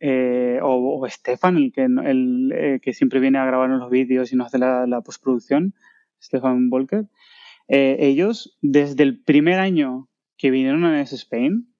[0.00, 4.32] eh, o, o, Stefan, el que, el, eh, que siempre viene a grabar los vídeos
[4.32, 5.74] y nos hace la, la postproducción,
[6.20, 7.06] Stefan Volker.
[7.74, 11.74] Eh, ellos, desde el primer año que vinieron a NS Spain,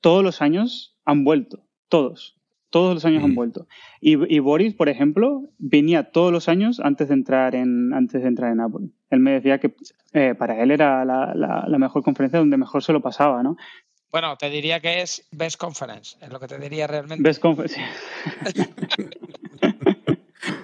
[0.00, 2.36] todos los años han vuelto, todos.
[2.70, 3.24] Todos los años mm.
[3.26, 3.66] han vuelto.
[4.00, 8.28] Y, y, Boris, por ejemplo, venía todos los años antes de entrar en, antes de
[8.28, 8.88] entrar en Apple.
[9.10, 9.74] Él me decía que
[10.14, 13.56] eh, para él era la, la, la, mejor conferencia donde mejor se lo pasaba, ¿no?
[14.10, 17.22] Bueno, te diría que es Best Conference, es lo que te diría realmente.
[17.22, 17.78] Best Conference.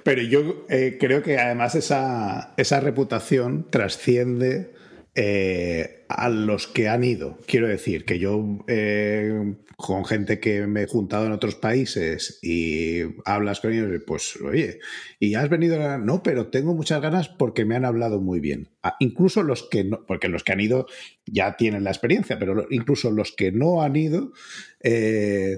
[0.05, 4.75] Pero yo eh, creo que además esa, esa reputación trasciende
[5.15, 7.39] eh, a los que han ido.
[7.47, 13.01] Quiero decir que yo eh, con gente que me he juntado en otros países y
[13.25, 14.79] hablas con ellos, pues oye,
[15.19, 15.81] ¿y has venido?
[15.81, 15.97] A...
[15.97, 18.69] No, pero tengo muchas ganas porque me han hablado muy bien.
[18.83, 20.87] Ah, incluso los que no, porque los que han ido
[21.25, 24.33] ya tienen la experiencia, pero incluso los que no han ido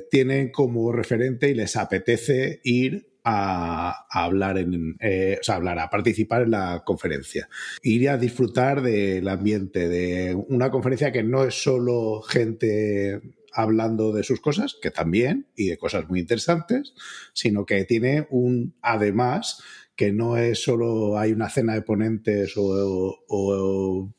[0.09, 5.81] tienen como referente y les apetece ir a, a hablar en, eh, o sea, hablar,
[5.81, 7.49] a participar en la conferencia.
[7.83, 13.21] Ir a disfrutar del ambiente, de una conferencia que no es solo gente
[13.53, 16.95] hablando de sus cosas, que también, y de cosas muy interesantes,
[17.33, 19.61] sino que tiene un además
[19.97, 24.15] que no es solo hay una cena de ponentes o, o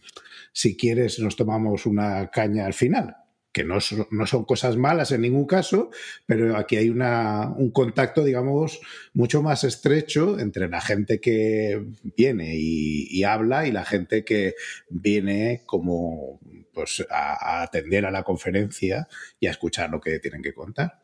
[0.52, 3.16] si quieres nos tomamos una caña al final,
[3.58, 5.90] que no son, cosas malas en ningún caso,
[6.28, 8.80] pero aquí hay una, un contacto, digamos,
[9.16, 14.54] mucho más estrecho entre la gente que viene y, habla y la gente que
[14.92, 16.40] viene como
[16.72, 19.08] pues, a, atender a la conferencia
[19.40, 21.00] y a escuchar lo que tienen que contar.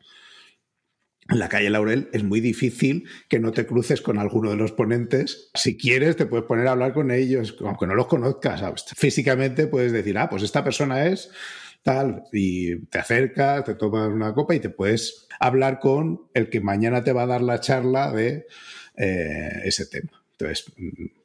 [1.28, 4.70] En la calle Laurel es muy difícil que no te cruces con alguno de los
[4.70, 5.50] ponentes.
[5.54, 8.62] Si quieres, te puedes poner a hablar con ellos, aunque no los conozcas.
[8.94, 11.30] Físicamente puedes decir, ah, pues esta persona es
[11.84, 16.60] tal, y te acercas, te tomas una copa y te puedes hablar con el que
[16.60, 18.46] mañana te va a dar la charla de
[18.96, 20.10] eh, ese tema.
[20.32, 20.72] Entonces,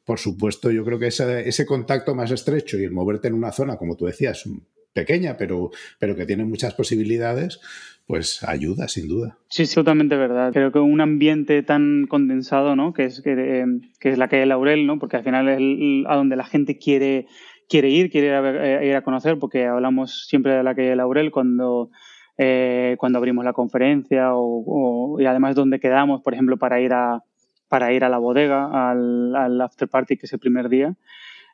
[0.04, 3.50] por supuesto, yo creo que ese, ese, contacto más estrecho y el moverte en una
[3.50, 4.44] zona, como tú decías,
[4.92, 7.58] pequeña, pero, pero que tiene muchas posibilidades,
[8.06, 9.38] pues ayuda, sin duda.
[9.48, 10.52] Sí, sí, totalmente verdad.
[10.52, 12.92] Creo que un ambiente tan condensado, ¿no?
[12.92, 13.64] Que es, que, eh,
[13.98, 14.98] que es la Laurel, ¿no?
[14.98, 17.26] Porque al final es a donde la gente quiere
[17.70, 21.30] quiere ir, quiere ir a, ir a conocer, porque hablamos siempre de la calle Laurel
[21.30, 21.90] cuando,
[22.36, 26.92] eh, cuando abrimos la conferencia o, o, y además donde quedamos, por ejemplo, para ir
[26.92, 27.22] a,
[27.68, 30.96] para ir a la bodega, al, al after party, que es el primer día.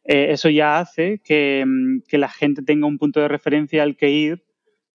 [0.04, 1.64] Eh, eso ya hace que,
[2.08, 4.44] que, la gente tenga un punto de referencia al que ir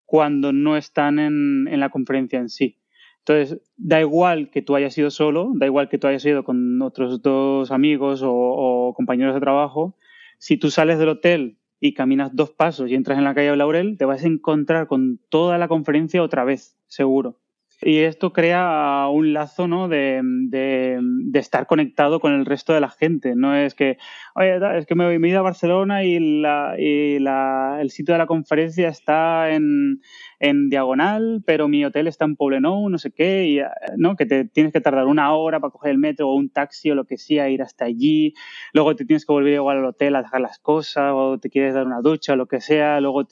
[0.06, 2.80] cuando no están en, en la conferencia en sí.
[3.20, 6.82] Entonces, da igual que tú hayas ido solo, da igual que tú hayas ido con
[6.82, 9.96] otros dos amigos o, o compañeros de trabajo,
[10.42, 13.96] si tú sales del hotel y caminas dos pasos y entras en la calle Laurel,
[14.00, 17.40] te vas a encontrar con toda la conferencia otra vez, seguro.
[17.84, 19.88] Y esto crea un lazo ¿no?
[19.88, 23.36] de, de, estar conectado con el resto de la gente.
[23.36, 23.98] No es que,
[24.36, 28.14] oye, es que me, me he ido a Barcelona y, la, y la, el sitio
[28.14, 30.00] de la conferencia está en,
[30.40, 33.62] en diagonal, pero mi hotel está en Poblenou, no sé qué, y,
[33.98, 34.16] ¿no?
[34.16, 36.96] que te tienes que tardar una hora para coger el metro o un taxi o
[36.96, 38.36] lo que sea, ir hasta allí.
[38.74, 41.74] Luego te tienes que volver igual al hotel a dejar las cosas o te quieres
[41.74, 43.02] dar una ducha o lo que sea.
[43.02, 43.28] Luego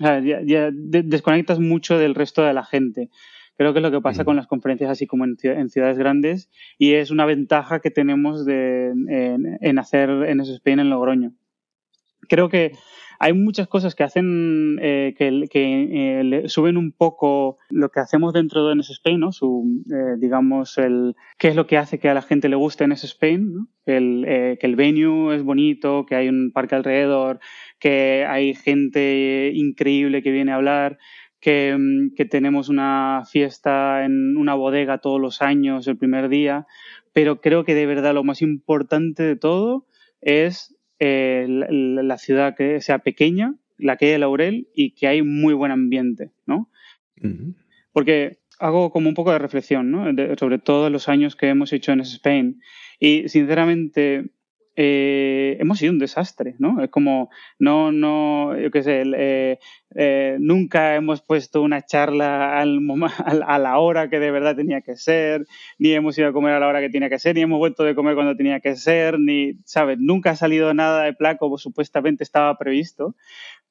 [0.00, 3.10] desconectas mucho del resto de la gente.
[3.60, 6.48] Creo que es lo que pasa con las conferencias así como en, en, ciudades grandes
[6.78, 11.34] y es una ventaja que tenemos de, en, en hacer en Spain en Logroño.
[12.26, 12.72] Creo que
[13.18, 18.66] hay muchas cosas que hacen eh, que, que suben un poco lo que hacemos dentro
[18.66, 19.30] de NS Spain, ¿no?
[19.30, 19.84] Su,
[20.16, 23.52] digamos, el, qué es lo que hace que a la gente le guste NS Spain,
[23.52, 23.68] ¿no?
[23.84, 24.24] El,
[24.58, 27.40] que el venue es bonito, que hay un parque alrededor,
[27.78, 30.96] que hay gente increíble que viene a hablar.
[31.44, 36.66] Mm, que, tenemos una fiesta en una bodega todos los años, el primer día,
[37.12, 39.86] pero creo que de verdad lo más importante de todo
[40.20, 45.54] es eh, la, ciudad que sea pequeña, la que de Laurel y que hay muy
[45.54, 46.68] buen ambiente, ¿no?
[47.92, 50.04] Porque hago como un poco de reflexión, ¿no?
[50.36, 52.60] sobre todos los años que hemos hecho en Spain
[52.98, 54.30] y sinceramente
[54.82, 56.82] eh, hemos sido un desastre, ¿no?
[56.82, 57.28] Es como,
[57.58, 59.58] no, no, yo qué sé, eh,
[59.94, 62.80] eh, nunca hemos puesto una charla al,
[63.46, 65.44] a la hora que de verdad tenía que ser,
[65.78, 67.84] ni hemos ido a comer a la hora que tenía que ser, ni hemos vuelto
[67.84, 69.98] de comer cuando tenía que ser, ni, ¿sabes?
[70.00, 73.14] Nunca ha salido nada de placo como supuestamente estaba previsto,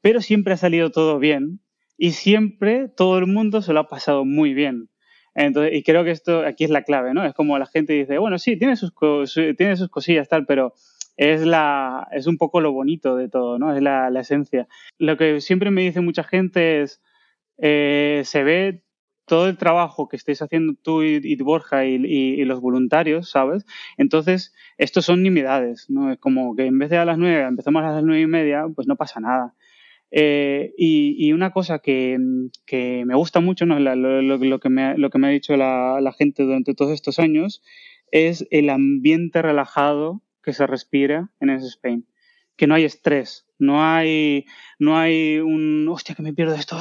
[0.02, 1.60] pero siempre ha salido todo bien
[1.98, 4.90] y siempre todo el mundo se lo ha pasado muy bien.
[5.34, 7.26] Entonces, y creo que esto aquí es la clave, ¿no?
[7.26, 8.94] Es como la gente dice, bueno, sí, tiene sus,
[9.58, 10.76] tiene sus cosillas, tal, pero
[11.20, 13.76] es, la, es un poco lo bonito de todo, ¿no?
[13.76, 14.70] Es la, esencia.
[14.98, 17.02] Lo que siempre me dice mucha gente es,
[17.58, 18.84] eh, se ve
[19.26, 23.66] todo el trabajo que estáis haciendo tú y, Borja y, los voluntarios, ¿sabes?
[23.98, 26.10] Entonces, estos son nimiedades, ¿no?
[26.10, 28.66] Es como que en vez de a las nueve empezamos a las nueve y media,
[28.74, 29.54] pues no pasa nada.
[30.12, 33.78] Eh, y, una cosa que, me gusta mucho, ¿no?
[33.78, 37.62] lo, que me, lo que me ha dicho la, la gente durante todos estos años,
[38.10, 42.06] es el ambiente relajado que se respira en ese Spain.
[42.56, 44.46] Que no hay estrés, no hay,
[44.80, 46.78] no hay un, hostia, que me pierdo esto,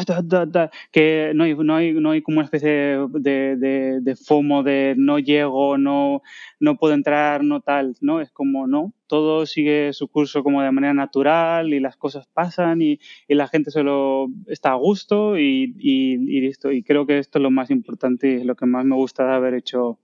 [0.93, 4.95] que no hay, no, hay, no hay como una especie de, de, de, FOMO de
[4.97, 6.23] no llego, no,
[6.61, 8.21] no puedo entrar, no tal, ¿no?
[8.21, 12.81] Es como, no, todo sigue su curso como de manera natural y las cosas pasan
[12.81, 16.71] y, y la gente solo está a gusto y, y, y, listo.
[16.71, 19.35] Y creo que esto es lo más importante y lo que más me gusta de
[19.35, 19.99] haber hecho,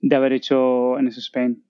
[0.00, 1.65] de haber hecho en ese Spain.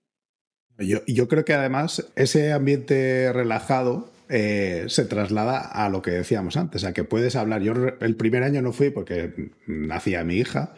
[0.79, 6.57] Yo, yo creo que además ese ambiente relajado eh, se traslada a lo que decíamos
[6.57, 7.61] antes, a que puedes hablar.
[7.61, 10.73] Yo el primer año no fui porque nacía mi hija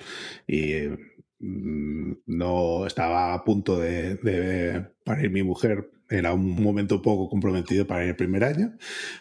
[0.47, 0.74] y
[1.39, 5.89] mm, no estaba a punto de, de parir mi mujer.
[6.10, 8.78] Era un momento poco comprometido para el primer año.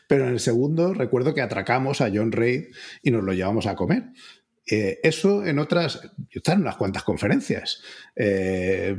[0.09, 2.67] Pero en el segundo recuerdo que atracamos a John Reid
[3.03, 4.11] y nos lo llevamos a comer.
[4.71, 7.83] Eh, eso en otras, yo estaba en unas cuantas conferencias.
[8.15, 8.95] Eh,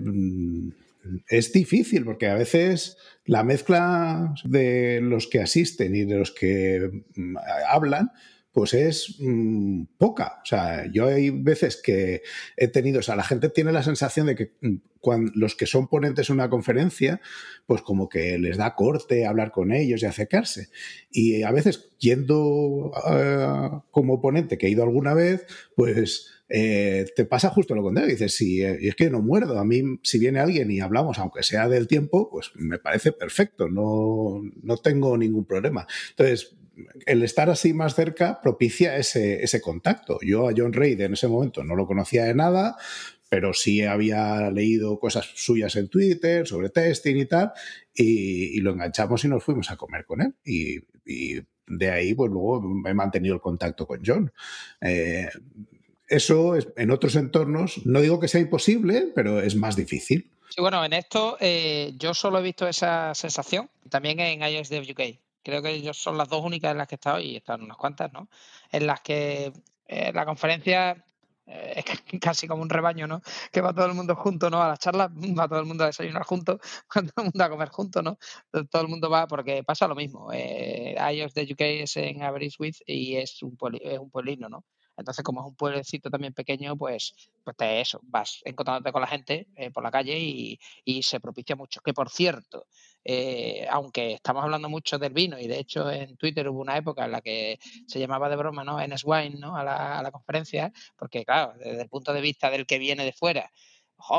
[1.27, 7.03] es difícil porque a veces la mezcla de los que asisten y de los que
[7.15, 7.37] mm,
[7.67, 8.11] hablan
[8.51, 10.39] pues es mm, poca.
[10.43, 12.23] O sea, yo hay veces que
[12.57, 15.65] he tenido, o sea, la gente tiene la sensación de que mm, cuando los que
[15.65, 17.21] son ponentes en una conferencia,
[17.67, 20.69] pues como que les da corte hablar con ellos y acercarse.
[21.11, 25.45] Y a veces, yendo eh, como ponente, que he ido alguna vez,
[25.75, 28.11] pues eh, te pasa justo lo contrario.
[28.11, 29.59] Dices, sí, eh, es que no muerdo.
[29.59, 33.69] A mí, si viene alguien y hablamos, aunque sea del tiempo, pues me parece perfecto.
[33.69, 35.87] No, no tengo ningún problema.
[36.11, 36.55] Entonces,
[37.05, 40.19] el estar así más cerca propicia ese, ese contacto.
[40.21, 42.77] Yo a John Reid en ese momento no lo conocía de nada,
[43.29, 47.51] pero sí había leído cosas suyas en Twitter sobre testing y tal,
[47.93, 50.35] y, lo enganchamos y nos fuimos a comer con él.
[50.43, 50.79] Y,
[51.71, 54.31] de ahí, pues luego he mantenido el contacto con John.
[54.81, 55.29] Eh,
[56.09, 60.31] eso en otros entornos, no digo que sea imposible, pero es más difícil.
[60.49, 64.83] Sí, bueno, en esto eh, yo solo he visto esa sensación, también en iOS Dev
[64.89, 65.19] UK.
[65.43, 67.77] Creo que ellos son las dos únicas en las que he estado, y están unas
[67.77, 68.27] cuantas, ¿no?
[68.71, 69.53] En las que
[69.87, 71.05] eh, la conferencia
[71.45, 71.85] eh, es
[72.21, 73.21] casi como un rebaño, ¿no?
[73.51, 74.61] Que va todo el mundo junto, ¿no?
[74.61, 76.59] A las charlas, va todo el mundo a desayunar juntos,
[76.95, 78.17] va todo el mundo a comer juntos, ¿no?
[78.69, 80.31] Todo el mundo va, porque pasa lo mismo.
[80.33, 84.65] Eh, iOS de UK es en Average With y es un, es un pueblino, ¿no?
[84.99, 89.07] Entonces, como es un pueblecito también pequeño, pues, pues te eso, vas encontrándote con la
[89.07, 90.59] gente eh, por la calle y,
[91.01, 91.81] se propicia mucho.
[91.81, 92.67] Que por cierto,
[93.03, 97.05] eh, aunque estamos hablando mucho del vino, y de hecho en Twitter hubo una época
[97.05, 98.79] en la que se llamaba de broma, ¿no?
[98.81, 99.55] En Wine, ¿no?
[99.55, 103.05] A la, a la conferencia, porque claro, desde el punto de vista del que viene
[103.05, 103.49] de fuera,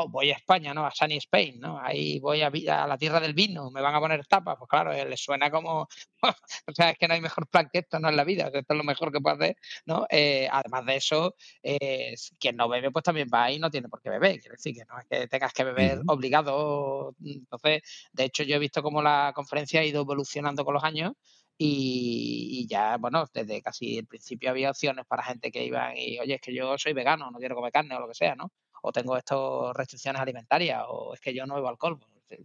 [0.09, 0.85] voy a España, ¿no?
[0.85, 1.79] A Sunny Spain, ¿no?
[1.79, 4.55] Ahí voy a, a, la tierra del vino, me van a poner tapas.
[4.57, 5.87] Pues claro, eh, les suena como,
[6.67, 8.09] o sea, es que no hay mejor plan que esto, ¿no?
[8.09, 10.05] En la vida, esto es lo mejor que puede hacer, ¿no?
[10.09, 13.89] Eh, además de eso, eh, quien no bebe, pues también va ahí y no tiene
[13.89, 14.39] por qué beber.
[14.39, 17.15] Quiero decir que no es que tengas que beber obligado.
[17.23, 17.81] Entonces,
[18.13, 21.13] de hecho, yo he visto cómo la conferencia ha ido evolucionando con los años.
[21.57, 26.19] Y, y, ya, bueno, desde casi el principio había opciones para gente que iban y,
[26.19, 28.51] oye, es que yo soy vegano, no quiero comer carne o lo que sea, ¿no?
[28.81, 29.39] O tengo estas
[29.73, 31.99] restricciones alimentarias, o es que yo no bebo alcohol.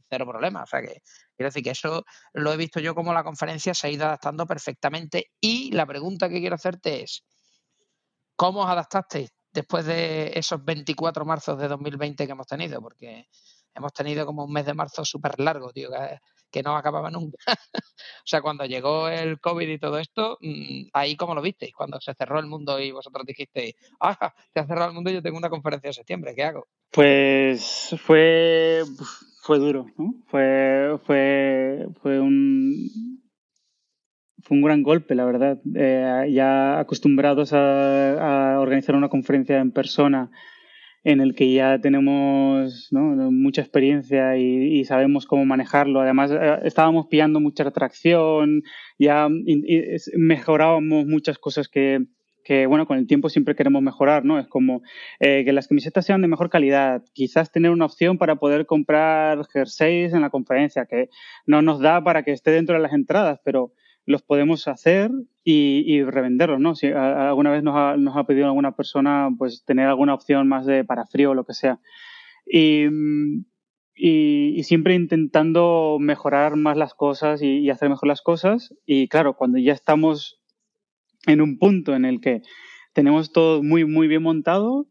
[0.08, 0.62] cero problema.
[0.62, 1.02] O sea que
[1.36, 4.46] quiero decir que eso lo he visto yo como la conferencia se ha ido adaptando
[4.46, 5.30] perfectamente.
[5.40, 7.24] Y la pregunta que quiero hacerte es,
[8.36, 12.80] ¿cómo os adaptasteis después de esos 24 marzos de 2020 que hemos tenido?
[12.80, 13.28] Porque
[13.74, 16.18] hemos tenido como un mes de marzo súper largo, tío, que,
[16.62, 17.38] no acababa nunca.
[17.84, 22.00] o sea, cuando llegó el COVID y todo esto, mm, ahí como lo visteis, cuando
[22.00, 25.22] se cerró el mundo y vosotros dijisteis, ah, se ha cerrado el mundo y yo
[25.22, 26.66] tengo una conferencia en septiembre, ¿qué hago?
[26.90, 28.82] Pues fue,
[29.42, 30.14] fue duro, ¿no?
[30.28, 32.90] Fue, fue, fue un
[34.46, 35.58] fue un gran golpe, la verdad.
[35.74, 40.30] Eh, ya acostumbrados a, organizar una conferencia en persona
[41.06, 46.00] en el que ya tenemos mucha experiencia y, sabemos cómo manejarlo.
[46.00, 48.62] Además, eh, estábamos pillando mucha atracción,
[48.98, 49.28] ya
[50.16, 52.00] mejorábamos muchas cosas que,
[52.66, 54.40] bueno, con el tiempo siempre queremos mejorar, ¿no?
[54.40, 54.82] Es como
[55.20, 59.46] eh, que las camisetas sean de mejor calidad, quizás tener una opción para poder comprar
[59.46, 61.08] jerseys en la conferencia, que
[61.46, 63.72] no nos da para que esté dentro de las entradas, pero
[64.06, 65.12] los podemos hacer
[65.48, 66.74] y, revenderlos, ¿no?
[66.74, 67.76] Si alguna vez nos
[68.16, 71.54] ha, pedido alguna persona, pues tener alguna opción más de para frío o lo que
[71.54, 71.78] sea.
[72.44, 72.86] Y,
[74.64, 78.74] siempre intentando mejorar más las cosas y, hacer mejor las cosas.
[78.86, 80.40] Y claro, cuando ya estamos
[81.26, 82.42] en un punto en el que
[82.92, 84.88] tenemos todo muy, muy bien montado,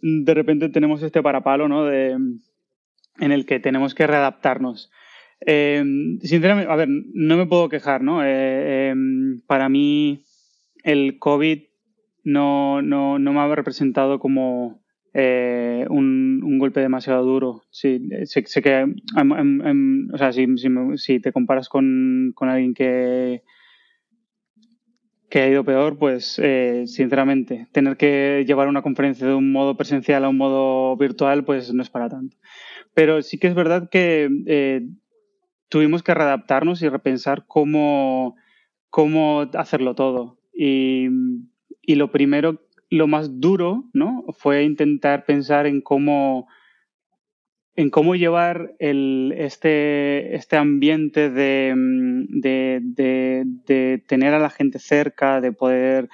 [0.00, 1.86] de repente tenemos este parapalo, ¿no?
[1.86, 4.92] De, en el que tenemos que readaptarnos.
[5.44, 5.84] Eh,
[6.22, 8.24] sinceramente, a ver, no me puedo quejar, ¿no?
[8.24, 10.24] Eh, em, para mí
[10.84, 11.62] el COVID
[12.24, 14.82] no, no, no me ha representado como
[15.14, 17.62] eh, un, un, golpe demasiado duro.
[17.70, 20.46] Sí, sé, que, em, em, o sea, si,
[20.96, 23.42] si, te comparas con, con alguien que,
[25.28, 29.76] que ha ido peor, pues eh, sinceramente, tener que llevar una conferencia de un modo
[29.76, 32.36] presencial a un modo virtual, pues no es para tanto.
[32.94, 34.28] Pero sí que es verdad que
[35.72, 38.36] tuvimos que readaptarnos y repensar cómo,
[38.90, 40.38] cómo hacerlo todo.
[40.52, 41.08] Y,
[41.80, 42.60] y, lo primero,
[42.90, 44.22] lo más duro, ¿no?
[44.36, 46.46] Fue intentar pensar en cómo
[47.74, 51.72] en cómo llevar el, este, este ambiente de,
[52.28, 56.10] de, de, tener a la gente cerca, de poder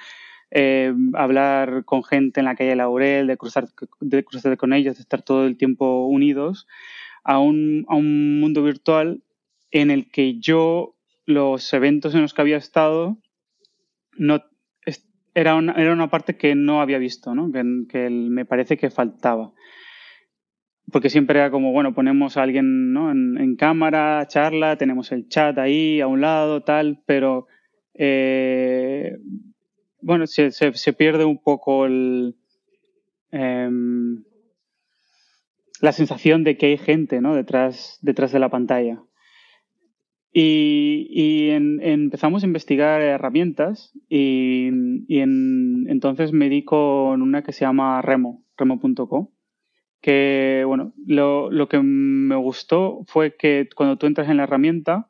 [0.51, 3.67] eh, hablar con gente en la calle Laurel, de cruzar,
[3.99, 6.65] de cruzar con ellos, de estar todo el tiempo unidos,
[7.25, 9.21] a un, a un mundo virtual
[9.71, 10.95] en el que yo,
[11.25, 13.17] los eventos en los que había estado,
[14.17, 14.41] no,
[15.33, 17.51] era, una, era una parte que no había visto, ¿no?
[17.51, 19.53] Que, me parece que faltaba.
[20.91, 23.11] Porque siempre era como, bueno, ponemos a alguien ¿no?
[23.11, 27.45] en, cámara, charla, tenemos el chat ahí a un lado, tal, pero
[27.93, 29.17] eh,
[30.01, 32.35] bueno, se, se, pierde un poco el,
[33.31, 34.23] em,
[35.79, 37.35] la sensación de que hay gente ¿no?
[37.35, 39.03] detrás, detrás de la pantalla.
[40.31, 48.43] Y, empezamos a investigar herramientas y, entonces me di con una que se llama Remo,
[48.57, 49.33] remo.co,
[50.01, 55.09] que bueno, lo, que me gustó fue que cuando tú entras en la herramienta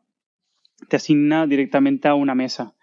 [0.87, 2.75] te asigna directamente a una mesa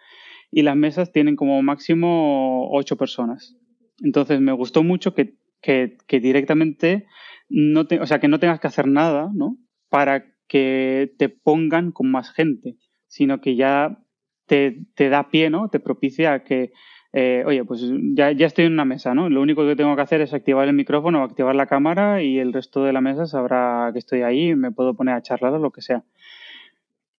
[0.50, 3.56] y las mesas tienen como máximo ocho personas.
[4.02, 7.06] Entonces me gustó mucho que, que, que directamente
[7.48, 9.56] no te, o sea, que no tengas que hacer nada, ¿no?
[9.88, 12.76] Para que te pongan con más gente,
[13.06, 13.98] sino que ya
[14.46, 15.68] te, te da pie, ¿no?
[15.68, 16.72] Te propicia que,
[17.12, 17.82] eh, oye, pues
[18.14, 19.28] ya, ya estoy en una mesa, ¿no?
[19.28, 22.38] Lo único que tengo que hacer es activar el micrófono o activar la cámara y
[22.38, 25.58] el resto de la mesa sabrá que estoy ahí me puedo poner a charlar o
[25.58, 26.04] lo que sea.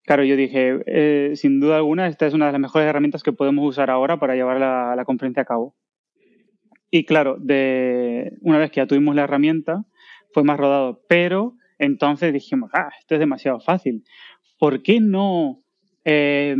[0.04, 3.34] Claro, yo dije, eh, sin duda alguna, esta es una de las mejores herramientas que
[3.34, 5.76] podemos usar ahora para llevar la, la conferencia a cabo.
[6.90, 9.84] Y claro, de, una vez que ya tuvimos la herramienta,
[10.32, 14.04] fue más rodado, pero entonces dijimos, ah, esto es demasiado fácil.
[14.58, 15.62] ¿Por qué no
[16.04, 16.56] eh,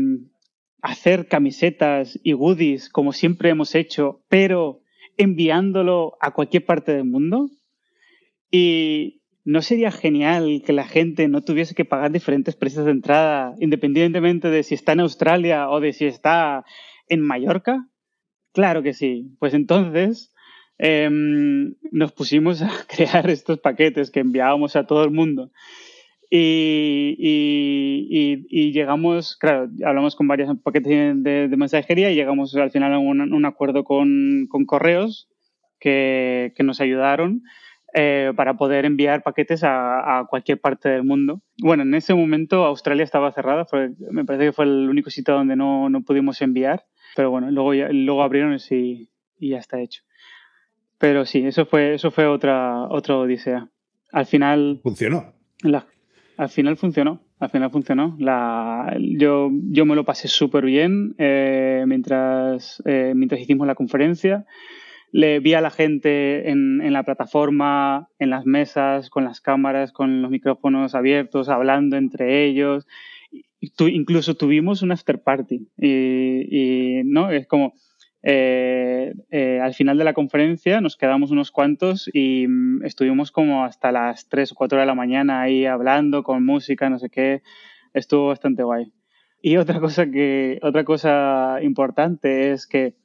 [0.82, 4.80] hacer camisetas y goodies como siempre hemos hecho, pero
[5.16, 7.50] enviándolo a cualquier parte del mundo?
[8.50, 13.54] Y ¿no sería genial que la gente no tuviese que pagar diferentes precios de entrada,
[13.60, 16.64] independientemente de si está en Australia o de si está
[17.08, 17.88] en Mallorca?
[18.52, 19.34] Claro que sí.
[19.38, 20.32] Pues entonces
[20.78, 25.50] Em, nos pusimos a crear estos paquetes que enviábamos a todo el mundo.
[26.30, 27.16] Y,
[28.50, 33.44] y, llegamos, claro, hablamos con varios paquetes de, mensajería y llegamos al final a un,
[33.46, 35.28] acuerdo con, con correos
[35.80, 37.42] que, que, nos ayudaron
[37.94, 41.40] eh, para poder enviar paquetes a, a, cualquier parte del mundo.
[41.62, 43.66] Bueno, en ese momento Australia estaba cerrada,
[44.10, 46.84] me parece que fue el único sitio donde no, no pudimos enviar,
[47.16, 49.08] pero bueno, luego, luego abrieron y,
[49.38, 50.02] y ya está hecho.
[50.98, 53.68] Pero sí, eso fue, eso fue otra, otra odisea.
[54.12, 54.80] Al final.
[54.82, 55.32] Funcionó.
[56.36, 57.22] al final funcionó.
[57.38, 58.16] Al final funcionó.
[58.18, 64.44] La, yo, yo me lo pasé súper bien eh, mientras, eh, mientras hicimos la conferencia.
[65.12, 69.92] Le vi a la gente en, en, la plataforma, en las mesas, con las cámaras,
[69.92, 72.86] con los micrófonos abiertos, hablando entre ellos.
[73.60, 75.68] incluso tuvimos un after party.
[75.78, 77.72] Y, y no, es como
[78.22, 83.64] eh, eh, al final de la conferencia nos quedamos unos cuantos y mm, estuvimos como
[83.64, 87.42] hasta las 3 o 4 de la mañana ahí hablando con música, no sé qué.
[87.94, 88.92] Estuvo bastante guay.
[89.40, 92.96] Y otra cosa que, otra cosa importante es que,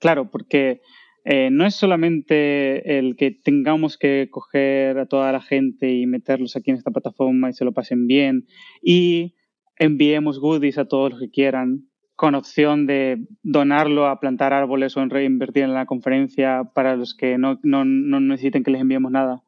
[0.00, 0.80] claro, porque
[1.24, 6.56] eh, no es solamente el que tengamos que coger a toda la gente y meterlos
[6.56, 8.46] aquí en esta plataforma y se lo pasen bien
[8.82, 9.34] y
[9.78, 11.87] enviemos goodies a todos los que quieran,
[12.18, 17.14] con opción de donarlo a plantar árboles o en reinvertir en la conferencia para los
[17.14, 19.44] que no, no, no necesiten que les enviemos nada.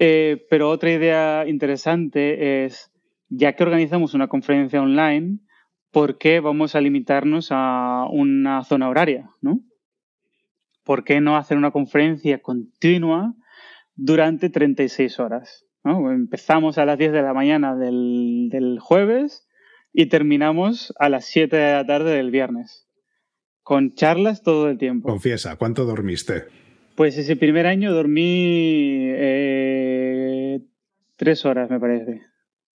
[0.00, 2.90] Eh, pero otra idea interesante es,
[3.28, 5.38] ya que organizamos una conferencia online,
[5.92, 9.30] ¿por qué vamos a limitarnos a una zona horaria?
[9.40, 9.60] ¿no?
[10.82, 13.32] ¿Por qué no hacer una conferencia continua
[13.94, 15.66] durante 36 horas?
[15.84, 19.45] Empezamos a las 10 de la mañana del, del jueves
[19.98, 22.86] y terminamos a las 7 de la tarde del viernes,
[23.62, 25.08] con charlas todo el tiempo.
[25.08, 26.44] Confiesa, ¿cuánto dormiste?
[26.96, 30.60] Pues ese primer año dormí eh,
[31.16, 32.20] tres horas, me parece.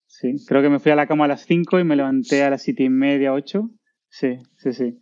[0.05, 2.51] Sí, creo que me fui a la cama a las 5 y me levanté a
[2.51, 3.67] las siete y media, 8.
[4.09, 4.99] Sí, sí, sí.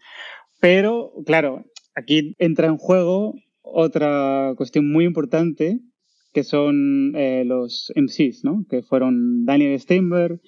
[0.61, 5.82] Pero, claro, aquí entra en juego otra cuestión muy importante,
[6.32, 8.66] que son eh, los MCs, ¿no?
[8.70, 10.39] Que fueron Daniel Steinberg,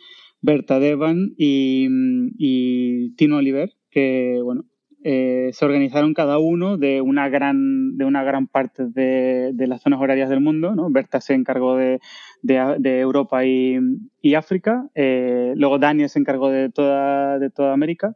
[0.42, 4.66] Berta Devan y, Tino Oliver, que bueno,
[5.04, 10.00] eh, se organizaron cada uno de una gran, de una gran parte de, las zonas
[10.00, 10.76] horarias del mundo.
[10.76, 10.90] ¿no?
[10.90, 12.00] Berta se encargó de,
[12.44, 18.16] Europa y, África, eh, luego Daniel se encargó de toda, de toda América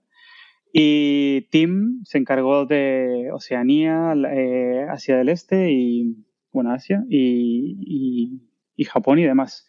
[0.73, 6.15] y Tim se encargó de Oceanía, eh, Asia del Este y,
[6.53, 8.41] bueno, Asia y,
[8.75, 9.65] y Japón y demás.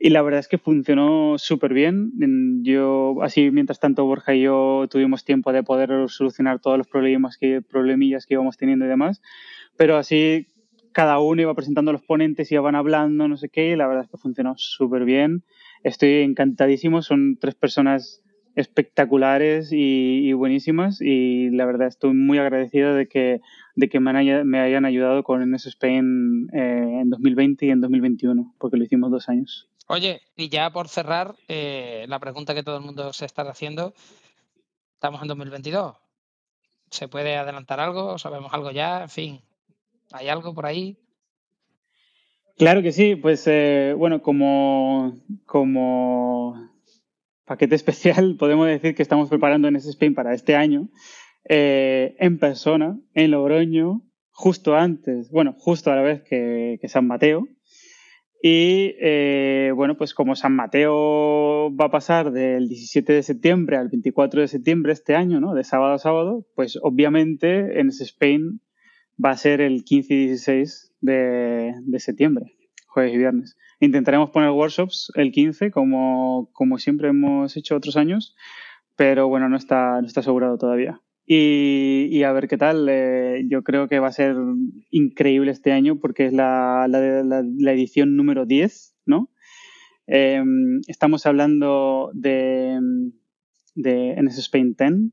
[0.00, 2.12] Y la verdad es que funcionó súper bien.
[2.62, 7.36] Yo, así, mientras tanto, Borja y yo tuvimos tiempo de poder solucionar todos los problemas
[7.36, 9.20] que, problemillas que íbamos teniendo y demás.
[9.76, 10.46] Pero así,
[10.92, 14.04] cada uno iba presentando los ponentes, y iban hablando, no sé qué, y la verdad
[14.04, 15.42] es que funcionó súper bien.
[15.82, 17.02] Estoy encantadísimo.
[17.02, 18.22] Son tres personas
[18.54, 23.40] espectaculares y, buenísimas y la verdad estoy muy agradecido de que,
[23.76, 28.76] de que me, hayan ayudado con NS Spain eh, en 2020 y en 2021, porque
[28.76, 29.68] lo hicimos dos años.
[29.90, 33.94] Oye, y ya por cerrar, eh, la pregunta que todo el mundo se está haciendo,
[34.92, 35.96] estamos en 2022.
[36.90, 38.18] ¿Se puede adelantar algo?
[38.18, 39.00] ¿Sabemos algo ya?
[39.00, 39.40] En fin,
[40.12, 40.98] ¿hay algo por ahí?
[42.58, 45.16] Claro que sí, pues eh, bueno, como,
[45.46, 46.70] como
[47.46, 50.90] paquete especial podemos decir que estamos preparando en ese Spain para este año
[51.48, 57.48] eh, en persona, en Logroño, justo antes, bueno, justo a la vez que San Mateo,
[58.40, 63.88] y eh, bueno, pues como San Mateo va a pasar del 17 de septiembre al
[63.88, 65.54] 24 de septiembre este año, ¿no?
[65.54, 68.60] De sábado a sábado, pues obviamente en Spain
[69.22, 72.54] va a ser el 15 y 16 de, de septiembre,
[72.86, 73.56] jueves y viernes.
[73.80, 78.36] Intentaremos poner workshops el 15, como, como siempre hemos hecho otros años,
[78.96, 81.00] pero bueno, no está, no está asegurado todavía.
[81.30, 82.88] Y, a ver qué tal.
[82.88, 84.34] Eh, yo creo que va a ser
[84.90, 89.30] increíble este año porque es la, la, edición número 10, ¿no?
[90.06, 92.80] Em, estamos hablando de,
[93.74, 95.12] de NS Spain 10.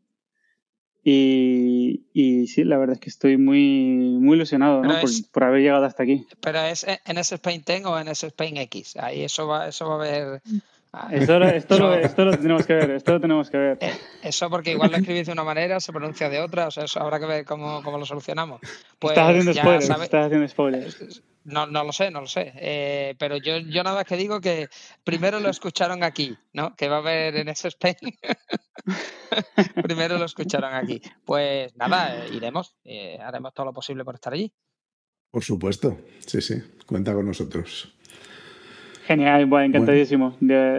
[1.04, 5.02] Y, y, sí, la verdad es que estoy muy, muy ilusionado ¿no?
[5.02, 6.26] por, por, haber llegado hasta aquí.
[6.40, 8.96] ¿Pero es NS Spain 10 o NS Spain X?
[8.96, 10.42] Ahí eso va, eso va a haber
[10.98, 11.78] Ah, esto, esto,
[12.24, 13.78] lo, tenemos que ver, esto lo tenemos que ver.
[13.82, 13.92] Eh,
[14.24, 17.02] eso porque igual lo escribís de una manera, se pronuncia de otra, o sea, eso
[17.02, 18.62] habrá que ver cómo, cómo lo solucionamos.
[18.98, 21.22] Pues estás haciendo spoilers, estás haciendo spoilers.
[21.44, 22.54] No, no lo sé, no lo sé.
[22.56, 24.70] Eh, pero yo, yo nada más que digo que
[25.04, 26.78] primero lo escucharon aquí, ¿no?
[26.78, 27.98] Que va a haber en ese Spain.
[29.84, 31.02] primero lo escucharon aquí.
[31.26, 34.50] Pues nada, iremos, eh, haremos todo lo posible por estar allí.
[35.30, 37.95] Por supuesto, sí, sí, cuenta con nosotros.
[39.06, 40.36] Genial, bueno, encantadísimo.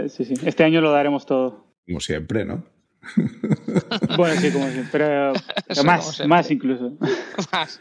[0.09, 0.35] sí, sí.
[0.45, 1.64] Este año lo daremos todo.
[1.87, 2.64] Como siempre, ¿no?
[4.16, 4.91] bueno, sí, como siempre.
[4.93, 5.33] Pero,
[5.85, 6.97] más, más incluso.
[7.53, 7.81] Más.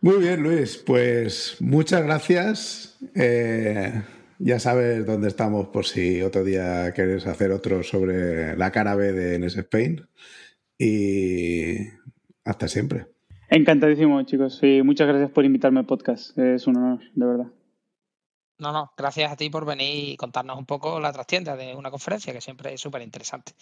[0.00, 0.76] Muy bien, Luis.
[0.76, 2.98] Pues muchas gracias.
[3.14, 4.02] Eh,
[4.38, 9.12] ya sabes dónde estamos por si otro día quieres hacer otro sobre la cara B
[9.12, 10.06] de NS Spain.
[10.76, 11.76] Y
[12.44, 13.06] hasta siempre.
[13.48, 14.58] Encantadísimo, chicos.
[14.62, 16.36] Y muchas gracias por invitarme al podcast.
[16.36, 17.46] Es un honor, de verdad.
[18.58, 21.90] No, no, gracias a ti por venir y contarnos un poco la trastienda de una
[21.90, 23.52] conferencia que siempre es súper interesante.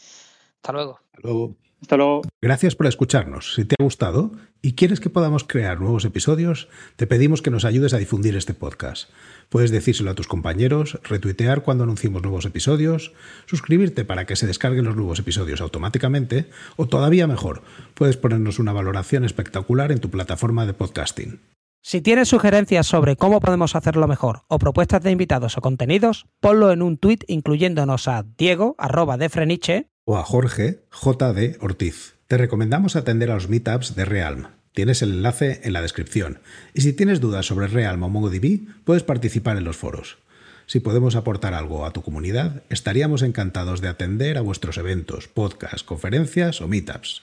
[0.56, 1.00] Hasta luego.
[1.12, 1.56] Hasta luego.
[1.80, 2.22] Hasta luego.
[2.40, 3.54] Gracias por escucharnos.
[3.54, 4.30] Si te ha gustado
[4.60, 8.54] y quieres que podamos crear nuevos episodios, te pedimos que nos ayudes a difundir este
[8.54, 9.10] podcast.
[9.48, 13.12] Puedes decírselo a tus compañeros, retuitear cuando anunciemos nuevos episodios,
[13.46, 17.62] suscribirte para que se descarguen los nuevos episodios automáticamente o todavía mejor,
[17.94, 21.40] puedes ponernos una valoración espectacular en tu plataforma de podcasting.
[21.84, 26.70] Si tienes sugerencias sobre cómo podemos hacerlo mejor o propuestas de invitados o contenidos, ponlo
[26.70, 31.58] en un tuit incluyéndonos a Diego, arroba de Freniche, o a Jorge J.D.
[31.60, 32.14] Ortiz.
[32.28, 34.46] Te recomendamos atender a los meetups de Realm.
[34.72, 36.38] Tienes el enlace en la descripción.
[36.72, 40.18] Y si tienes dudas sobre Realm o MongoDB, puedes participar en los foros.
[40.66, 45.82] Si podemos aportar algo a tu comunidad, estaríamos encantados de atender a vuestros eventos, podcasts,
[45.82, 47.22] conferencias o meetups.